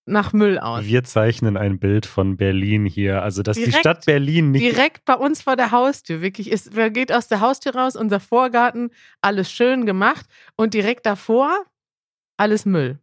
nach 0.07 0.33
Müll 0.33 0.59
aus. 0.59 0.85
Wir 0.85 1.03
zeichnen 1.05 1.57
ein 1.57 1.79
Bild 1.79 2.05
von 2.05 2.37
Berlin 2.37 2.85
hier. 2.85 3.23
Also, 3.23 3.43
dass 3.43 3.57
direkt, 3.57 3.75
die 3.75 3.79
Stadt 3.79 4.05
Berlin 4.05 4.51
nicht. 4.51 4.63
Direkt 4.63 5.05
bei 5.07 5.15
uns 5.15 5.43
vor 5.43 5.57
der 5.57 5.71
Haustür. 5.71 6.21
Wirklich, 6.21 6.51
ist, 6.51 6.77
wer 6.77 6.91
geht 6.91 7.11
aus 7.11 7.29
der 7.29 7.41
Haustür 7.41 7.75
raus? 7.75 7.97
Unser 7.97 8.21
Vorgarten, 8.21 8.91
alles 9.23 9.51
schön 9.51 9.87
gemacht. 9.87 10.27
Und 10.57 10.75
direkt 10.75 11.07
davor 11.07 11.65
alles 12.37 12.67
Müll. 12.67 12.99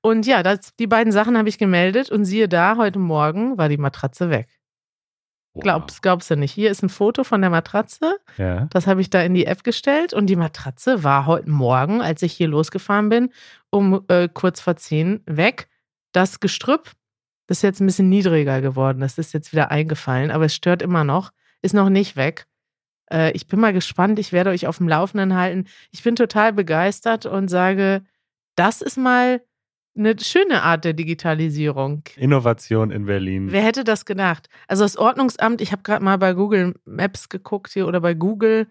Und 0.00 0.26
ja, 0.26 0.42
das, 0.42 0.74
die 0.76 0.86
beiden 0.86 1.12
Sachen 1.12 1.36
habe 1.36 1.48
ich 1.48 1.58
gemeldet 1.58 2.10
und 2.10 2.24
siehe 2.24 2.48
da, 2.48 2.76
heute 2.76 2.98
Morgen 2.98 3.58
war 3.58 3.68
die 3.68 3.76
Matratze 3.76 4.30
weg. 4.30 4.48
Wow. 5.52 5.62
Glaubst, 5.62 6.02
glaubst 6.02 6.30
du 6.30 6.36
nicht? 6.36 6.52
Hier 6.52 6.70
ist 6.70 6.82
ein 6.82 6.88
Foto 6.88 7.24
von 7.24 7.40
der 7.40 7.50
Matratze. 7.50 8.16
Ja. 8.36 8.66
Das 8.70 8.86
habe 8.86 9.00
ich 9.00 9.10
da 9.10 9.20
in 9.20 9.34
die 9.34 9.46
App 9.46 9.64
gestellt 9.64 10.14
und 10.14 10.26
die 10.26 10.36
Matratze 10.36 11.02
war 11.02 11.26
heute 11.26 11.50
Morgen, 11.50 12.00
als 12.00 12.22
ich 12.22 12.32
hier 12.32 12.48
losgefahren 12.48 13.08
bin, 13.08 13.30
um 13.70 14.04
äh, 14.08 14.28
kurz 14.32 14.60
vor 14.60 14.76
zehn 14.76 15.22
weg. 15.26 15.68
Das 16.12 16.38
Gestrüpp, 16.40 16.92
das 17.48 17.58
ist 17.58 17.62
jetzt 17.62 17.80
ein 17.80 17.86
bisschen 17.86 18.08
niedriger 18.08 18.60
geworden. 18.60 19.00
Das 19.00 19.18
ist 19.18 19.34
jetzt 19.34 19.52
wieder 19.52 19.72
eingefallen, 19.72 20.30
aber 20.30 20.44
es 20.44 20.54
stört 20.54 20.82
immer 20.82 21.02
noch. 21.02 21.32
Ist 21.62 21.74
noch 21.74 21.90
nicht 21.90 22.14
weg. 22.14 22.46
Äh, 23.12 23.32
ich 23.32 23.48
bin 23.48 23.58
mal 23.58 23.72
gespannt. 23.72 24.20
Ich 24.20 24.32
werde 24.32 24.50
euch 24.50 24.68
auf 24.68 24.78
dem 24.78 24.88
Laufenden 24.88 25.34
halten. 25.34 25.66
Ich 25.90 26.04
bin 26.04 26.14
total 26.14 26.52
begeistert 26.52 27.26
und 27.26 27.48
sage, 27.48 28.02
das 28.60 28.82
ist 28.82 28.98
mal 28.98 29.40
eine 29.96 30.14
schöne 30.20 30.62
Art 30.62 30.84
der 30.84 30.92
Digitalisierung. 30.92 32.02
Innovation 32.16 32.90
in 32.90 33.06
Berlin. 33.06 33.50
Wer 33.50 33.62
hätte 33.62 33.84
das 33.84 34.04
gedacht? 34.04 34.50
Also 34.68 34.84
das 34.84 34.98
Ordnungsamt, 34.98 35.62
ich 35.62 35.72
habe 35.72 35.82
gerade 35.82 36.04
mal 36.04 36.18
bei 36.18 36.34
Google 36.34 36.74
Maps 36.84 37.30
geguckt 37.30 37.72
hier 37.72 37.88
oder 37.88 38.02
bei 38.02 38.12
Google, 38.12 38.68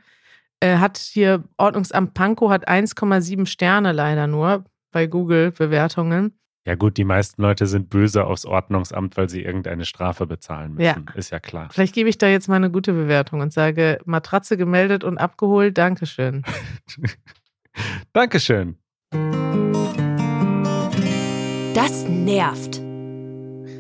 äh, 0.60 0.78
hat 0.78 0.98
hier 0.98 1.44
Ordnungsamt 1.58 2.14
Pankow 2.14 2.52
hat 2.52 2.70
1,7 2.70 3.48
Sterne 3.48 3.92
leider 3.92 4.28
nur 4.28 4.64
bei 4.92 5.08
Google 5.08 5.52
Bewertungen. 5.52 6.40
Ja 6.68 6.76
gut, 6.76 6.98
die 6.98 7.04
meisten 7.04 7.42
Leute 7.42 7.66
sind 7.66 7.90
böse 7.90 8.26
aufs 8.26 8.46
Ordnungsamt, 8.46 9.18
weil 9.18 9.28
sie 9.28 9.42
irgendeine 9.42 9.86
Strafe 9.86 10.28
bezahlen 10.28 10.76
müssen. 10.76 11.06
Ja. 11.08 11.16
Ist 11.16 11.32
ja 11.32 11.40
klar. 11.40 11.70
Vielleicht 11.72 11.96
gebe 11.96 12.10
ich 12.10 12.20
da 12.20 12.28
jetzt 12.28 12.48
mal 12.48 12.58
eine 12.58 12.70
gute 12.70 12.94
Bewertung 12.94 13.40
und 13.42 13.52
sage 13.52 13.98
Matratze 14.06 14.56
gemeldet 14.56 15.04
und 15.04 15.18
abgeholt. 15.18 15.80
Dankeschön. 15.80 16.44
Dankeschön. 18.14 18.78
Nervt. 22.10 22.82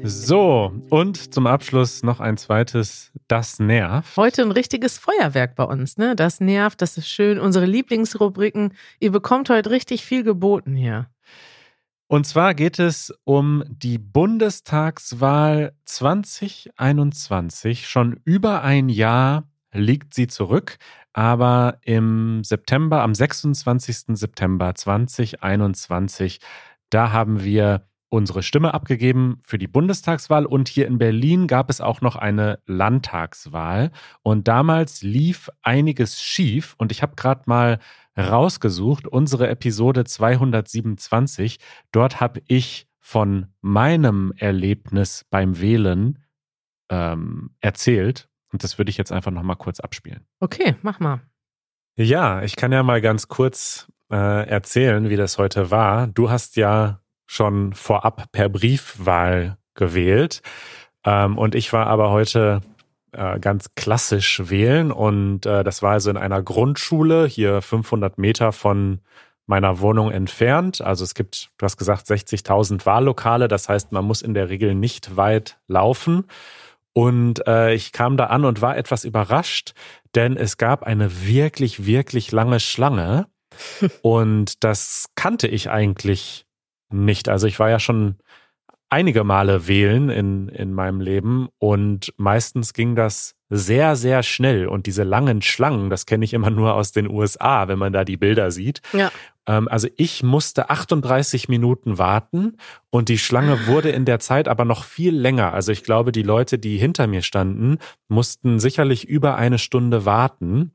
So, 0.03 0.71
und 0.89 1.33
zum 1.33 1.47
Abschluss 1.47 2.03
noch 2.03 2.19
ein 2.19 2.37
zweites 2.37 3.11
Das 3.27 3.59
nervt. 3.59 4.15
Heute 4.15 4.43
ein 4.43 4.51
richtiges 4.51 4.97
Feuerwerk 4.97 5.55
bei 5.55 5.63
uns, 5.63 5.97
ne? 5.97 6.15
Das 6.15 6.39
nervt, 6.39 6.81
das 6.81 6.97
ist 6.97 7.09
schön. 7.09 7.39
Unsere 7.39 7.65
Lieblingsrubriken. 7.65 8.73
Ihr 8.99 9.11
bekommt 9.11 9.49
heute 9.49 9.71
richtig 9.71 10.05
viel 10.05 10.23
geboten 10.23 10.75
hier. 10.75 11.07
Und 12.07 12.25
zwar 12.25 12.53
geht 12.53 12.79
es 12.79 13.13
um 13.23 13.63
die 13.67 13.97
Bundestagswahl 13.97 15.73
2021. 15.85 17.87
Schon 17.87 18.19
über 18.23 18.63
ein 18.63 18.89
Jahr 18.89 19.43
liegt 19.71 20.13
sie 20.13 20.27
zurück, 20.27 20.77
aber 21.13 21.77
im 21.81 22.43
September, 22.43 23.01
am 23.01 23.13
26. 23.13 24.17
September 24.17 24.73
2021, 24.73 26.39
da 26.89 27.11
haben 27.11 27.43
wir 27.43 27.88
unsere 28.09 28.43
Stimme 28.43 28.73
abgegeben 28.73 29.39
für 29.41 29.57
die 29.57 29.67
Bundestagswahl 29.67 30.45
und 30.45 30.67
hier 30.67 30.87
in 30.87 30.97
Berlin 30.97 31.47
gab 31.47 31.69
es 31.69 31.79
auch 31.79 32.01
noch 32.01 32.15
eine 32.15 32.59
Landtagswahl 32.65 33.91
und 34.23 34.47
damals 34.47 35.01
lief 35.01 35.49
einiges 35.61 36.21
schief 36.21 36.75
und 36.77 36.91
ich 36.91 37.01
habe 37.01 37.15
gerade 37.15 37.43
mal 37.45 37.79
rausgesucht, 38.17 39.07
unsere 39.07 39.47
Episode 39.47 40.03
227, 40.03 41.59
dort 41.91 42.19
habe 42.19 42.41
ich 42.47 42.87
von 42.99 43.47
meinem 43.61 44.33
Erlebnis 44.35 45.25
beim 45.29 45.61
Wählen 45.61 46.19
ähm, 46.89 47.51
erzählt 47.61 48.29
und 48.51 48.63
das 48.63 48.77
würde 48.77 48.89
ich 48.89 48.97
jetzt 48.97 49.11
einfach 49.11 49.31
nochmal 49.31 49.55
kurz 49.55 49.79
abspielen. 49.79 50.25
Okay, 50.39 50.75
mach 50.81 50.99
mal. 50.99 51.21
Ja, 51.95 52.43
ich 52.43 52.55
kann 52.55 52.71
ja 52.71 52.81
mal 52.81 53.01
ganz 53.01 53.27
kurz 53.27 53.91
äh, 54.11 54.47
erzählen, 54.47 55.09
wie 55.09 55.15
das 55.15 55.37
heute 55.37 55.69
war. 55.69 56.07
Du 56.07 56.29
hast 56.29 56.55
ja 56.55 57.01
schon 57.29 57.73
vorab 57.73 58.31
per 58.31 58.49
Briefwahl 58.49 59.57
gewählt. 59.75 60.41
Ähm, 61.05 61.37
und 61.37 61.53
ich 61.53 61.71
war 61.71 61.85
aber 61.85 62.09
heute 62.09 62.61
äh, 63.11 63.39
ganz 63.39 63.75
klassisch 63.75 64.49
wählen. 64.49 64.91
Und 64.91 65.45
äh, 65.45 65.63
das 65.63 65.83
war 65.83 65.91
also 65.91 66.09
in 66.09 66.17
einer 66.17 66.41
Grundschule, 66.41 67.27
hier 67.27 67.61
500 67.61 68.17
Meter 68.17 68.51
von 68.51 69.01
meiner 69.45 69.79
Wohnung 69.79 70.11
entfernt. 70.11 70.81
Also 70.81 71.03
es 71.03 71.13
gibt, 71.13 71.51
du 71.59 71.65
hast 71.65 71.77
gesagt, 71.77 72.07
60.000 72.07 72.87
Wahllokale. 72.87 73.47
Das 73.47 73.69
heißt, 73.69 73.91
man 73.91 74.05
muss 74.05 74.23
in 74.23 74.33
der 74.33 74.49
Regel 74.49 74.73
nicht 74.73 75.15
weit 75.15 75.59
laufen. 75.67 76.25
Und 76.93 77.45
äh, 77.47 77.75
ich 77.75 77.91
kam 77.91 78.17
da 78.17 78.25
an 78.25 78.43
und 78.43 78.63
war 78.63 78.75
etwas 78.75 79.03
überrascht, 79.05 79.73
denn 80.15 80.35
es 80.35 80.57
gab 80.57 80.81
eine 80.81 81.27
wirklich, 81.27 81.85
wirklich 81.85 82.31
lange 82.31 82.59
Schlange. 82.59 83.27
und 84.01 84.63
das 84.63 85.05
kannte 85.15 85.47
ich 85.47 85.69
eigentlich 85.69 86.47
nicht. 86.89 87.29
Also 87.29 87.47
ich 87.47 87.59
war 87.59 87.69
ja 87.69 87.79
schon 87.79 88.15
einige 88.89 89.23
Male 89.23 89.67
wählen 89.67 90.09
in, 90.09 90.49
in 90.49 90.73
meinem 90.73 90.99
Leben 90.99 91.49
und 91.59 92.13
meistens 92.17 92.73
ging 92.73 92.95
das 92.95 93.35
sehr, 93.49 93.95
sehr 93.95 94.23
schnell. 94.23 94.67
Und 94.67 94.85
diese 94.85 95.03
langen 95.03 95.41
Schlangen, 95.41 95.89
das 95.89 96.05
kenne 96.05 96.25
ich 96.25 96.33
immer 96.33 96.49
nur 96.49 96.73
aus 96.75 96.91
den 96.91 97.09
USA, 97.09 97.67
wenn 97.67 97.79
man 97.79 97.93
da 97.93 98.03
die 98.03 98.17
Bilder 98.17 98.51
sieht. 98.51 98.81
Ja. 98.93 99.11
Ähm, 99.47 99.67
also 99.67 99.87
ich 99.97 100.23
musste 100.23 100.69
38 100.69 101.49
Minuten 101.49 101.97
warten 101.97 102.57
und 102.89 103.09
die 103.09 103.17
Schlange 103.17 103.67
wurde 103.67 103.89
in 103.89 104.05
der 104.05 104.19
Zeit 104.19 104.47
aber 104.47 104.65
noch 104.65 104.83
viel 104.83 105.15
länger. 105.15 105.53
Also 105.53 105.71
ich 105.71 105.83
glaube, 105.83 106.11
die 106.11 106.23
Leute, 106.23 106.59
die 106.59 106.77
hinter 106.77 107.07
mir 107.07 107.21
standen, 107.21 107.77
mussten 108.07 108.59
sicherlich 108.59 109.07
über 109.07 109.35
eine 109.35 109.57
Stunde 109.57 110.05
warten. 110.05 110.71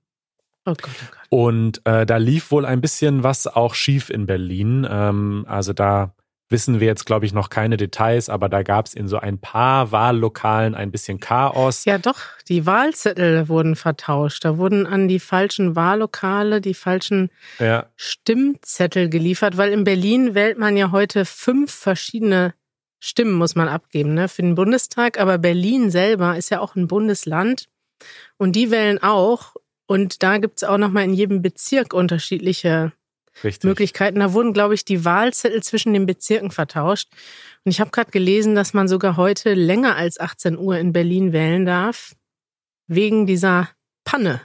Oh 0.67 0.73
Gott, 0.73 0.91
oh 1.03 1.11
Gott. 1.11 1.24
Und 1.35 1.85
äh, 1.85 2.07
da 2.07 2.19
lief 2.19 2.53
wohl 2.53 2.65
ein 2.65 2.81
bisschen 2.81 3.25
was 3.25 3.49
auch 3.49 3.75
schief 3.75 4.09
in 4.09 4.25
Berlin. 4.25 4.87
Ähm, 4.89 5.45
also 5.49 5.73
da 5.73 6.15
wissen 6.49 6.79
wir 6.79 6.87
jetzt, 6.87 7.07
glaube 7.07 7.27
ich, 7.27 7.33
noch 7.33 7.51
keine 7.51 7.77
Details, 7.77 8.29
aber 8.29 8.49
da 8.49 8.63
gab 8.63 8.87
es 8.87 8.95
in 8.95 9.09
so 9.09 9.19
ein 9.19 9.41
paar 9.41 9.91
Wahllokalen 9.91 10.77
ein 10.77 10.93
bisschen 10.93 11.19
Chaos. 11.19 11.87
Ja, 11.87 11.99
doch, 11.99 12.21
die 12.49 12.67
Wahlzettel 12.67 13.49
wurden 13.49 13.75
vertauscht. 13.75 14.45
Da 14.45 14.59
wurden 14.59 14.87
an 14.87 15.09
die 15.09 15.19
falschen 15.19 15.75
Wahllokale 15.75 16.61
die 16.61 16.73
falschen 16.73 17.31
ja. 17.59 17.87
Stimmzettel 17.97 19.09
geliefert, 19.09 19.57
weil 19.57 19.73
in 19.73 19.83
Berlin 19.83 20.37
wählt 20.37 20.57
man 20.57 20.77
ja 20.77 20.93
heute 20.93 21.25
fünf 21.25 21.73
verschiedene 21.73 22.55
Stimmen, 23.01 23.35
muss 23.35 23.57
man 23.57 23.67
abgeben, 23.67 24.15
ne, 24.15 24.29
für 24.29 24.43
den 24.43 24.55
Bundestag. 24.55 25.19
Aber 25.19 25.39
Berlin 25.39 25.91
selber 25.91 26.37
ist 26.37 26.51
ja 26.51 26.61
auch 26.61 26.77
ein 26.77 26.87
Bundesland 26.87 27.67
und 28.37 28.53
die 28.53 28.71
wählen 28.71 29.03
auch 29.03 29.55
und 29.87 30.23
da 30.23 30.39
gibt 30.39 30.59
es 30.59 30.65
auch 30.65 30.79
nochmal 30.79 31.05
in 31.05 31.15
jedem 31.15 31.43
Bezirk 31.43 31.93
unterschiedliche 31.93 32.93
Richtig. 33.43 33.65
Möglichkeiten. 33.65 34.21
Da 34.21 34.33
wurden, 34.33 34.53
glaube 34.53 34.75
ich, 34.75 34.85
die 34.85 35.05
Wahlzettel 35.05 35.63
zwischen 35.63 35.93
den 35.93 36.07
Bezirken 36.07 36.51
vertauscht. 36.51 37.09
Und 37.65 37.71
ich 37.71 37.81
habe 37.81 37.91
gerade 37.91 38.11
gelesen, 38.11 38.55
dass 38.55 38.75
man 38.75 38.89
sogar 38.89 39.17
heute 39.17 39.55
länger 39.55 39.97
als 39.97 40.21
18 40.21 40.57
Uhr 40.57 40.79
in 40.79 40.93
Berlin 40.93 41.33
wählen 41.33 41.65
darf, 41.65 42.15
wegen 42.87 43.27
dieser 43.27 43.71
Panne. 44.05 44.41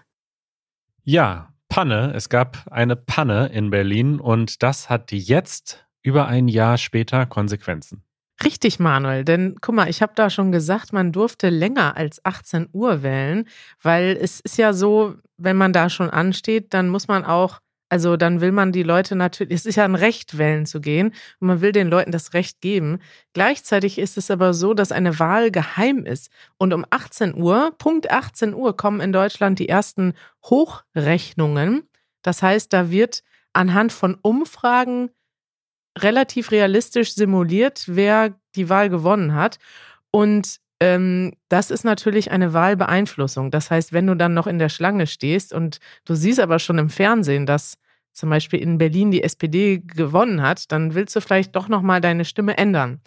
Ja, 1.04 1.54
Panne. 1.70 2.14
Es 2.16 2.30
gab 2.30 2.68
eine 2.72 2.96
Panne 2.96 3.48
in 3.54 3.70
Berlin 3.70 4.20
und 4.20 4.64
das 4.64 4.90
hat 4.90 5.12
jetzt 5.12 5.86
über 6.02 6.28
ein 6.28 6.48
Jahr 6.48 6.78
später 6.78 7.26
Konsequenzen. 7.26 8.04
Richtig, 8.44 8.80
Manuel, 8.80 9.26
denn 9.26 9.58
guck 9.60 9.76
mal, 9.76 9.90
ich 9.90 10.02
habe 10.02 10.14
da 10.16 10.30
schon 10.30 10.54
gesagt, 10.54 10.94
man 10.94 11.12
durfte 11.12 11.50
länger 11.50 11.98
als 11.98 12.24
18 12.24 12.70
Uhr 12.72 13.04
wählen, 13.04 13.48
weil 13.82 14.18
es 14.20 14.40
ist 14.40 14.58
ja 14.58 14.72
so, 14.72 15.16
wenn 15.40 15.58
man 15.58 15.74
da 15.74 15.90
schon 15.90 16.10
ansteht, 16.10 16.74
dann 16.74 16.90
muss 16.90 17.08
man 17.08 17.26
auch, 17.26 17.60
also 17.90 18.18
dann 18.18 18.42
will 18.42 18.52
man 18.52 18.72
die 18.72 18.84
Leute 18.84 19.16
natürlich, 19.16 19.54
es 19.54 19.66
ist 19.66 19.76
ja 19.76 19.86
ein 19.86 19.96
Recht, 19.96 20.38
wählen 20.38 20.66
zu 20.66 20.82
gehen 20.82 21.14
und 21.40 21.48
man 21.48 21.62
will 21.62 21.72
den 21.72 21.88
Leuten 21.88 22.12
das 22.12 22.34
Recht 22.34 22.62
geben. 22.62 23.00
Gleichzeitig 23.34 23.98
ist 23.98 24.18
es 24.18 24.30
aber 24.30 24.54
so, 24.54 24.74
dass 24.74 24.92
eine 24.92 25.18
Wahl 25.20 25.50
geheim 25.50 26.06
ist 26.06 26.32
und 26.58 26.74
um 26.74 26.86
18 26.90 27.36
Uhr, 27.36 27.74
Punkt 27.78 28.12
18 28.12 28.54
Uhr 28.54 28.76
kommen 28.78 29.02
in 29.02 29.14
Deutschland 29.14 29.60
die 29.60 29.70
ersten 29.70 30.14
Hochrechnungen. 30.46 31.88
Das 32.22 32.44
heißt, 32.44 32.72
da 32.74 32.92
wird 32.92 33.24
anhand 33.54 33.92
von 33.92 34.16
Umfragen 34.22 35.10
relativ 35.98 36.52
realistisch 36.52 37.14
simuliert, 37.14 37.86
wer 37.88 38.36
die 38.56 38.70
Wahl 38.70 38.90
gewonnen 38.90 39.34
hat. 39.34 39.58
Und 40.12 40.60
ähm, 40.80 41.34
das 41.50 41.72
ist 41.72 41.84
natürlich 41.84 42.32
eine 42.32 42.54
Wahlbeeinflussung. 42.54 43.52
Das 43.52 43.70
heißt, 43.72 43.94
wenn 43.94 44.08
du 44.08 44.16
dann 44.16 44.34
noch 44.34 44.48
in 44.48 44.60
der 44.60 44.70
Schlange 44.70 45.08
stehst 45.08 45.54
und 45.54 45.80
du 46.06 46.16
siehst 46.16 46.40
aber 46.40 46.60
schon 46.60 46.78
im 46.78 46.90
Fernsehen, 46.90 47.46
dass 47.46 47.78
zum 48.14 48.30
Beispiel 48.30 48.60
in 48.60 48.78
Berlin 48.78 49.12
die 49.12 49.24
SPD 49.24 49.80
gewonnen 49.80 50.42
hat, 50.42 50.72
dann 50.72 50.94
willst 50.96 51.16
du 51.16 51.22
vielleicht 51.22 51.56
doch 51.56 51.68
nochmal 51.68 52.02
deine 52.02 52.26
Stimme 52.26 52.58
ändern. 52.58 53.02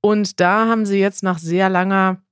Und 0.00 0.40
da 0.40 0.66
haben 0.66 0.86
sie 0.86 0.98
jetzt 1.00 1.22
nach 1.22 1.38
sehr 1.38 1.68
langer 1.68 2.22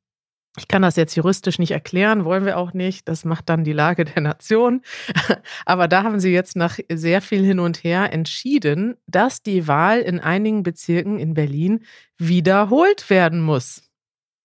ich 0.58 0.68
kann 0.68 0.82
das 0.82 0.96
jetzt 0.96 1.14
juristisch 1.14 1.58
nicht 1.58 1.72
erklären, 1.72 2.24
wollen 2.24 2.46
wir 2.46 2.56
auch 2.56 2.72
nicht. 2.72 3.08
Das 3.08 3.24
macht 3.24 3.48
dann 3.48 3.64
die 3.64 3.72
Lage 3.72 4.04
der 4.06 4.22
Nation. 4.22 4.82
Aber 5.66 5.88
da 5.88 6.02
haben 6.02 6.18
sie 6.18 6.32
jetzt 6.32 6.56
nach 6.56 6.78
sehr 6.90 7.20
viel 7.20 7.44
hin 7.44 7.58
und 7.58 7.84
her 7.84 8.12
entschieden, 8.12 8.96
dass 9.06 9.42
die 9.42 9.68
Wahl 9.68 10.00
in 10.00 10.18
einigen 10.18 10.62
Bezirken 10.62 11.18
in 11.18 11.34
Berlin 11.34 11.84
wiederholt 12.18 13.10
werden 13.10 13.42
muss. 13.42 13.82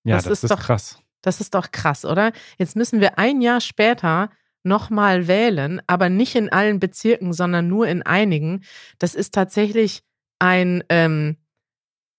Ja, 0.03 0.15
das, 0.15 0.25
das 0.25 0.33
ist, 0.33 0.43
ist, 0.45 0.51
doch 0.51 0.59
krass. 0.59 0.99
Das 1.21 1.41
ist 1.41 1.53
doch 1.53 1.71
krass, 1.71 2.05
oder? 2.05 2.31
Jetzt 2.57 2.75
müssen 2.75 2.99
wir 2.99 3.17
ein 3.17 3.41
Jahr 3.41 3.61
später 3.61 4.29
nochmal 4.63 5.27
wählen, 5.27 5.81
aber 5.87 6.09
nicht 6.09 6.35
in 6.35 6.51
allen 6.51 6.79
Bezirken, 6.79 7.33
sondern 7.33 7.67
nur 7.67 7.87
in 7.87 8.03
einigen. 8.03 8.63
Das 8.99 9.15
ist 9.15 9.33
tatsächlich 9.33 10.03
ein, 10.39 10.83
ähm, 10.89 11.37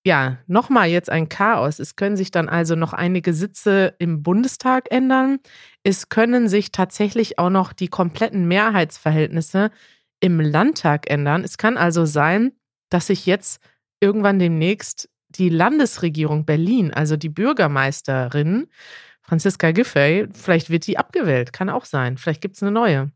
ja, 0.04 0.38
nochmal 0.46 0.88
jetzt 0.88 1.10
ein 1.10 1.28
Chaos. 1.28 1.78
Es 1.78 1.94
können 1.94 2.16
sich 2.16 2.30
dann 2.32 2.48
also 2.48 2.74
noch 2.74 2.92
einige 2.92 3.34
Sitze 3.34 3.94
im 3.98 4.22
Bundestag 4.22 4.90
ändern. 4.90 5.38
Es 5.84 6.08
können 6.08 6.48
sich 6.48 6.72
tatsächlich 6.72 7.38
auch 7.38 7.50
noch 7.50 7.72
die 7.72 7.88
kompletten 7.88 8.48
Mehrheitsverhältnisse 8.48 9.70
im 10.20 10.40
Landtag 10.40 11.08
ändern. 11.10 11.44
Es 11.44 11.58
kann 11.58 11.76
also 11.76 12.04
sein, 12.04 12.52
dass 12.90 13.08
sich 13.08 13.26
jetzt 13.26 13.60
irgendwann 14.00 14.40
demnächst 14.40 15.08
die 15.38 15.48
Landesregierung 15.48 16.44
Berlin, 16.44 16.92
also 16.92 17.16
die 17.16 17.28
Bürgermeisterin 17.28 18.68
Franziska 19.22 19.70
Giffey, 19.70 20.28
vielleicht 20.32 20.68
wird 20.68 20.86
die 20.86 20.98
abgewählt, 20.98 21.52
kann 21.52 21.70
auch 21.70 21.84
sein. 21.84 22.18
Vielleicht 22.18 22.40
gibt 22.40 22.56
es 22.56 22.62
eine 22.62 22.72
neue. 22.72 23.12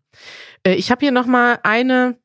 Äh, 0.63 0.75
ich 0.75 0.91
habe 0.91 1.01
hier 1.01 1.13
nochmal 1.13 1.59
eine 1.63 2.17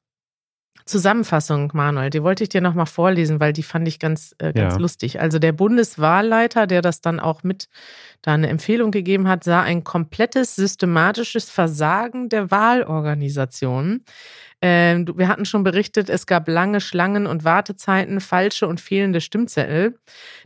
Zusammenfassung, 0.85 1.71
Manuel, 1.73 2.09
die 2.09 2.23
wollte 2.23 2.43
ich 2.43 2.49
dir 2.49 2.61
nochmal 2.61 2.85
vorlesen, 2.85 3.39
weil 3.39 3.53
die 3.53 3.63
fand 3.63 3.87
ich 3.87 3.99
ganz, 3.99 4.35
äh, 4.39 4.53
ganz 4.53 4.75
ja. 4.75 4.79
lustig. 4.79 5.19
Also 5.19 5.39
der 5.39 5.51
Bundeswahlleiter, 5.51 6.67
der 6.67 6.81
das 6.81 7.01
dann 7.01 7.19
auch 7.19 7.43
mit 7.43 7.69
da 8.21 8.33
eine 8.33 8.49
Empfehlung 8.49 8.91
gegeben 8.91 9.27
hat, 9.27 9.43
sah 9.43 9.61
ein 9.61 9.83
komplettes 9.83 10.55
systematisches 10.55 11.49
Versagen 11.49 12.29
der 12.29 12.51
Wahlorganisation. 12.51 14.03
Ähm, 14.63 15.07
wir 15.15 15.27
hatten 15.27 15.45
schon 15.45 15.63
berichtet, 15.63 16.07
es 16.09 16.27
gab 16.27 16.47
lange 16.47 16.81
Schlangen 16.81 17.25
und 17.25 17.43
Wartezeiten, 17.43 18.21
falsche 18.21 18.67
und 18.67 18.79
fehlende 18.79 19.19
Stimmzettel. 19.19 19.97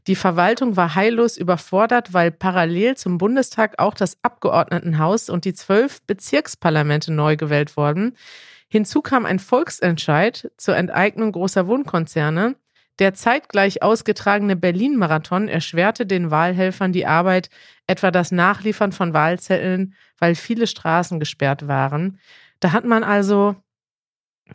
Die 0.08 0.16
Verwaltung 0.16 0.78
war 0.78 0.96
heillos 0.96 1.36
überfordert, 1.36 2.14
weil 2.14 2.32
parallel 2.32 2.96
zum 2.96 3.18
Bundestag 3.18 3.78
auch 3.78 3.94
das 3.94 4.18
Abgeordnetenhaus 4.22 5.30
und 5.30 5.44
die 5.44 5.54
zwölf 5.54 6.02
Bezirksparlamente 6.04 7.12
neu 7.12 7.36
gewählt 7.36 7.76
wurden. 7.76 8.16
Hinzu 8.76 9.02
kam 9.02 9.26
ein 9.26 9.40
Volksentscheid 9.40 10.52
zur 10.58 10.76
Enteignung 10.76 11.32
großer 11.32 11.66
Wohnkonzerne. 11.66 12.58
Der 13.00 13.14
zeitgleich 13.14 13.82
ausgetragene 13.82 14.58
Berlin-Marathon 14.58 15.48
erschwerte 15.48 16.06
den 16.06 16.30
Wahlhelfern 16.30 16.92
die 16.92 17.06
Arbeit, 17.06 17.50
etwa 17.88 18.12
das 18.12 18.34
Nachliefern 18.34 18.92
von 18.92 19.14
Wahlzetteln, 19.14 19.94
weil 20.20 20.36
viele 20.36 20.68
Straßen 20.68 21.22
gesperrt 21.22 21.70
waren. 21.70 22.20
Da 22.60 22.74
hat 22.74 22.84
man 22.84 23.06
also 23.06 23.56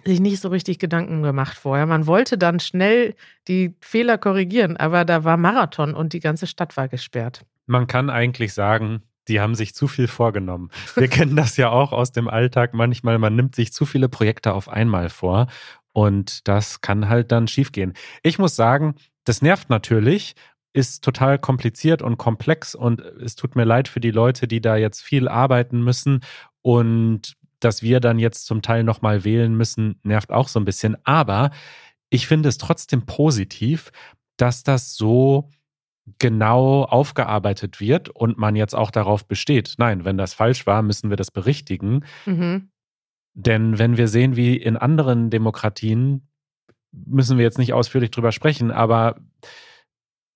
sich 0.05 0.21
nicht 0.21 0.43
so 0.43 0.51
richtig 0.51 0.79
Gedanken 0.79 1.23
gemacht 1.23 1.57
vorher. 1.57 1.87
Man 1.87 2.07
wollte 2.07 2.37
dann 2.37 2.61
schnell 2.61 3.15
die 3.49 3.75
Fehler 3.81 4.19
korrigieren, 4.19 4.77
aber 4.77 5.07
da 5.07 5.25
war 5.25 5.39
Marathon 5.39 5.95
und 5.95 6.13
die 6.13 6.21
ganze 6.21 6.47
Stadt 6.47 6.77
war 6.77 6.89
gesperrt. 6.89 7.47
Man 7.65 7.87
kann 7.87 8.11
eigentlich 8.11 8.53
sagen, 8.53 9.03
die 9.29 9.41
haben 9.41 9.55
sich 9.55 9.75
zu 9.75 9.89
viel 9.89 10.09
vorgenommen. 10.09 10.71
Wir 10.95 11.09
kennen 11.09 11.37
das 11.37 11.57
ja 11.57 11.71
auch 11.71 11.93
aus 11.93 12.13
dem 12.13 12.29
Alltag 12.29 12.75
manchmal. 12.75 13.19
Man 13.19 13.37
nimmt 13.37 13.55
sich 13.55 13.73
zu 13.73 13.87
viele 13.87 14.09
Projekte 14.09 14.55
auf 14.55 14.69
einmal 14.69 15.09
vor 15.09 15.47
und 15.93 16.47
das 16.49 16.81
kann 16.81 17.09
halt 17.09 17.33
dann 17.33 17.49
schiefgehen. 17.49 17.95
Ich 18.23 18.39
muss 18.39 18.57
sagen, 18.57 18.95
das 19.25 19.43
nervt 19.43 19.71
natürlich, 19.71 20.35
ist 20.73 21.03
total 21.05 21.39
kompliziert 21.39 22.03
und 22.03 22.17
komplex 22.17 22.75
und 22.75 23.01
es 23.01 23.35
tut 23.35 23.57
mir 23.57 23.65
leid 23.65 23.89
für 23.89 24.01
die 24.01 24.13
Leute, 24.13 24.47
die 24.47 24.61
da 24.61 24.77
jetzt 24.77 25.03
viel 25.03 25.29
arbeiten 25.29 25.83
müssen 25.83 26.21
und 26.63 27.37
dass 27.59 27.83
wir 27.83 28.01
dann 28.01 28.19
jetzt 28.19 28.47
zum 28.47 28.63
Teil 28.63 28.85
nochmal 28.85 29.25
wählen 29.25 29.55
müssen, 29.55 30.01
nervt 30.03 30.31
auch 30.31 30.49
so 30.49 30.59
ein 30.59 30.65
bisschen. 30.65 30.97
Aber 31.05 31.51
ich 32.09 32.27
finde 32.27 32.49
es 32.49 32.59
trotzdem 32.59 33.05
positiv, 33.05 33.93
dass 34.37 34.63
das 34.63 34.95
so 34.95 35.51
genau 36.19 36.85
aufgearbeitet 36.85 37.81
wird 37.81 38.09
und 38.09 38.39
man 38.39 38.57
jetzt 38.57 38.75
auch 38.75 38.91
darauf 38.91 39.27
besteht, 39.27 39.75
nein, 39.79 40.05
wenn 40.05 40.17
das 40.17 40.35
falsch 40.35 40.67
war, 40.67 40.83
müssen 40.83 41.11
wir 41.11 41.17
das 41.17 41.31
berichtigen. 41.31 42.05
Mhm. 42.27 42.71
Denn 43.35 43.79
wenn 43.79 43.97
wir 43.97 44.09
sehen, 44.09 44.37
wie 44.37 44.57
in 44.57 44.77
anderen 44.77 45.31
Demokratien, 45.31 46.29
müssen 46.93 47.39
wir 47.39 47.45
jetzt 47.45 47.59
nicht 47.59 47.73
ausführlich 47.73 48.11
drüber 48.11 48.33
sprechen, 48.33 48.71
aber 48.71 49.17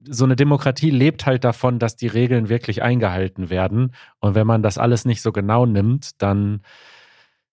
so 0.06 0.24
eine 0.24 0.36
Demokratie 0.36 0.90
lebt 0.90 1.26
halt 1.26 1.44
davon, 1.44 1.78
dass 1.78 1.96
die 1.96 2.06
Regeln 2.06 2.48
wirklich 2.48 2.82
eingehalten 2.82 3.50
werden. 3.50 3.94
Und 4.20 4.34
wenn 4.34 4.46
man 4.46 4.62
das 4.62 4.78
alles 4.78 5.04
nicht 5.04 5.22
so 5.22 5.32
genau 5.32 5.66
nimmt, 5.66 6.22
dann 6.22 6.62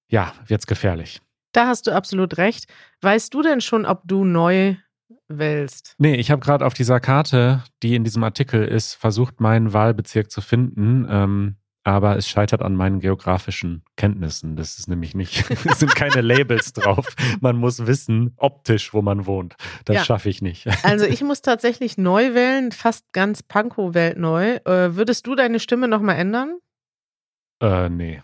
ja, 0.07 0.33
wird 0.45 0.59
es 0.59 0.67
gefährlich. 0.67 1.21
Da 1.53 1.67
hast 1.67 1.87
du 1.87 1.91
absolut 1.91 2.37
recht. 2.37 2.65
Weißt 3.01 3.33
du 3.33 3.41
denn 3.41 3.61
schon, 3.61 3.85
ob 3.85 4.01
du 4.05 4.25
neu 4.25 4.75
wählst. 5.27 5.95
Nee, 5.97 6.15
ich 6.15 6.31
habe 6.31 6.41
gerade 6.41 6.65
auf 6.65 6.73
dieser 6.73 6.99
Karte, 6.99 7.63
die 7.83 7.95
in 7.95 8.03
diesem 8.03 8.23
Artikel 8.23 8.63
ist, 8.63 8.95
versucht, 8.95 9.39
meinen 9.39 9.73
Wahlbezirk 9.73 10.31
zu 10.31 10.41
finden. 10.41 11.07
Ähm, 11.09 11.55
aber 11.83 12.15
es 12.15 12.29
scheitert 12.29 12.61
an 12.61 12.75
meinen 12.75 12.99
geografischen 12.99 13.83
Kenntnissen. 13.97 14.55
Das 14.55 14.77
ist 14.77 14.87
nämlich 14.87 15.15
nicht, 15.15 15.49
es 15.65 15.79
sind 15.79 15.95
keine 15.95 16.21
Labels 16.21 16.73
drauf. 16.73 17.07
Man 17.39 17.57
muss 17.57 17.87
wissen, 17.87 18.33
optisch, 18.37 18.93
wo 18.93 19.01
man 19.01 19.25
wohnt. 19.25 19.55
Das 19.85 19.95
ja. 19.95 20.05
schaffe 20.05 20.29
ich 20.29 20.41
nicht. 20.41 20.67
Also 20.83 21.05
ich 21.05 21.21
muss 21.21 21.41
tatsächlich 21.41 21.97
neu 21.97 22.33
wählen, 22.33 22.71
fast 22.71 23.11
ganz 23.13 23.43
Pankow-Welt 23.43 24.17
neu. 24.17 24.55
Äh, 24.65 24.95
würdest 24.95 25.25
du 25.25 25.35
deine 25.35 25.59
Stimme 25.59 25.87
nochmal 25.87 26.17
ändern? 26.17 26.57
Äh, 27.61 27.89
nee. 27.89 28.21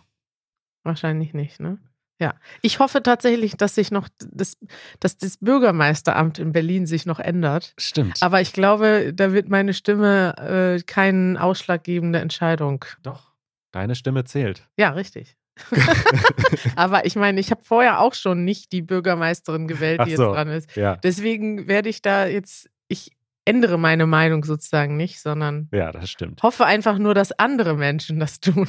Wahrscheinlich 0.84 1.34
nicht, 1.34 1.60
ne? 1.60 1.78
Ja, 2.19 2.34
ich 2.62 2.80
hoffe 2.80 3.03
tatsächlich, 3.03 3.58
dass 3.58 3.75
sich 3.75 3.91
noch 3.91 4.10
das, 4.32 4.58
dass 4.99 5.17
das 5.17 5.38
Bürgermeisteramt 5.38 6.39
in 6.39 6.51
Berlin 6.51 6.88
sich 6.88 7.06
noch 7.06 7.19
ändert. 7.19 7.73
Stimmt. 7.77 8.23
Aber 8.23 8.41
ich 8.41 8.53
glaube, 8.53 9.12
da 9.13 9.34
wird 9.34 9.49
meine 9.49 9.73
Stimme 9.73 10.77
äh, 10.77 10.82
keine 10.84 11.41
ausschlaggebende 11.41 12.19
Entscheidung. 12.19 12.86
Doch, 13.03 13.34
deine 13.71 13.93
Stimme 13.93 14.23
zählt. 14.23 14.67
Ja, 14.77 14.89
richtig. 14.89 15.38
Aber 16.75 17.06
ich 17.06 17.15
meine, 17.15 17.39
ich 17.39 17.51
habe 17.51 17.63
vorher 17.63 17.99
auch 17.99 18.13
schon 18.13 18.45
nicht 18.45 18.71
die 18.71 18.82
Bürgermeisterin 18.82 19.67
gewählt, 19.67 20.01
die 20.06 20.15
so, 20.15 20.23
jetzt 20.23 20.36
dran 20.36 20.47
ist. 20.49 20.75
Ja. 20.75 20.95
Deswegen 20.97 21.67
werde 21.67 21.89
ich 21.89 22.01
da 22.01 22.25
jetzt, 22.25 22.69
ich 22.88 23.12
ändere 23.45 23.77
meine 23.77 24.06
Meinung 24.06 24.43
sozusagen 24.43 24.97
nicht, 24.97 25.21
sondern 25.21 25.69
ja, 25.71 25.91
das 25.91 26.10
stimmt. 26.10 26.43
hoffe 26.43 26.65
einfach 26.65 26.97
nur, 26.97 27.13
dass 27.13 27.32
andere 27.32 27.75
Menschen 27.75 28.19
das 28.19 28.39
tun. 28.39 28.67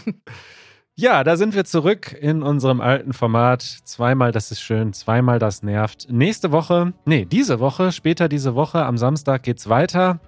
Ja, 1.01 1.23
da 1.23 1.37
sind 1.37 1.55
wir 1.55 1.65
zurück 1.65 2.13
in 2.21 2.43
unserem 2.43 2.81
alten 2.81 3.13
Format. 3.13 3.63
Zweimal 3.63 4.33
das 4.33 4.51
ist 4.51 4.61
schön, 4.61 4.93
zweimal 4.93 5.39
das 5.39 5.63
nervt. 5.63 6.09
Nächste 6.11 6.51
Woche, 6.51 6.93
nee, 7.05 7.25
diese 7.25 7.61
Woche, 7.61 7.93
später 7.93 8.29
diese 8.29 8.57
Woche, 8.57 8.85
am 8.85 8.99
Samstag 8.99 9.45
geht's 9.45 9.69
weiter. 9.69 10.19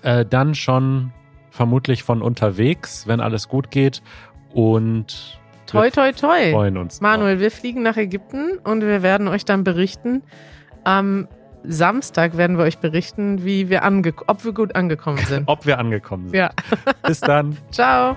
Äh, 0.00 0.24
dann 0.24 0.54
schon 0.54 1.12
vermutlich 1.50 2.04
von 2.04 2.22
unterwegs, 2.22 3.06
wenn 3.06 3.20
alles 3.20 3.48
gut 3.48 3.70
geht. 3.70 4.02
Und 4.54 5.38
toi, 5.66 5.90
toi, 5.90 6.10
toi. 6.12 6.52
freuen 6.52 6.78
uns. 6.78 7.02
Manuel, 7.02 7.34
drauf. 7.34 7.42
wir 7.42 7.50
fliegen 7.50 7.82
nach 7.82 7.98
Ägypten 7.98 8.56
und 8.64 8.80
wir 8.80 9.02
werden 9.02 9.28
euch 9.28 9.44
dann 9.44 9.62
berichten. 9.62 10.22
Am 10.84 11.28
Samstag 11.64 12.38
werden 12.38 12.56
wir 12.56 12.64
euch 12.64 12.78
berichten, 12.78 13.44
wie 13.44 13.68
wir 13.68 13.82
ob 14.26 14.42
wir 14.42 14.52
gut 14.52 14.74
angekommen 14.74 15.18
sind. 15.28 15.46
ob 15.48 15.66
wir 15.66 15.78
angekommen 15.78 16.30
sind. 16.30 16.38
Ja. 16.38 16.50
Bis 17.02 17.20
dann. 17.20 17.58
Ciao. 17.70 18.16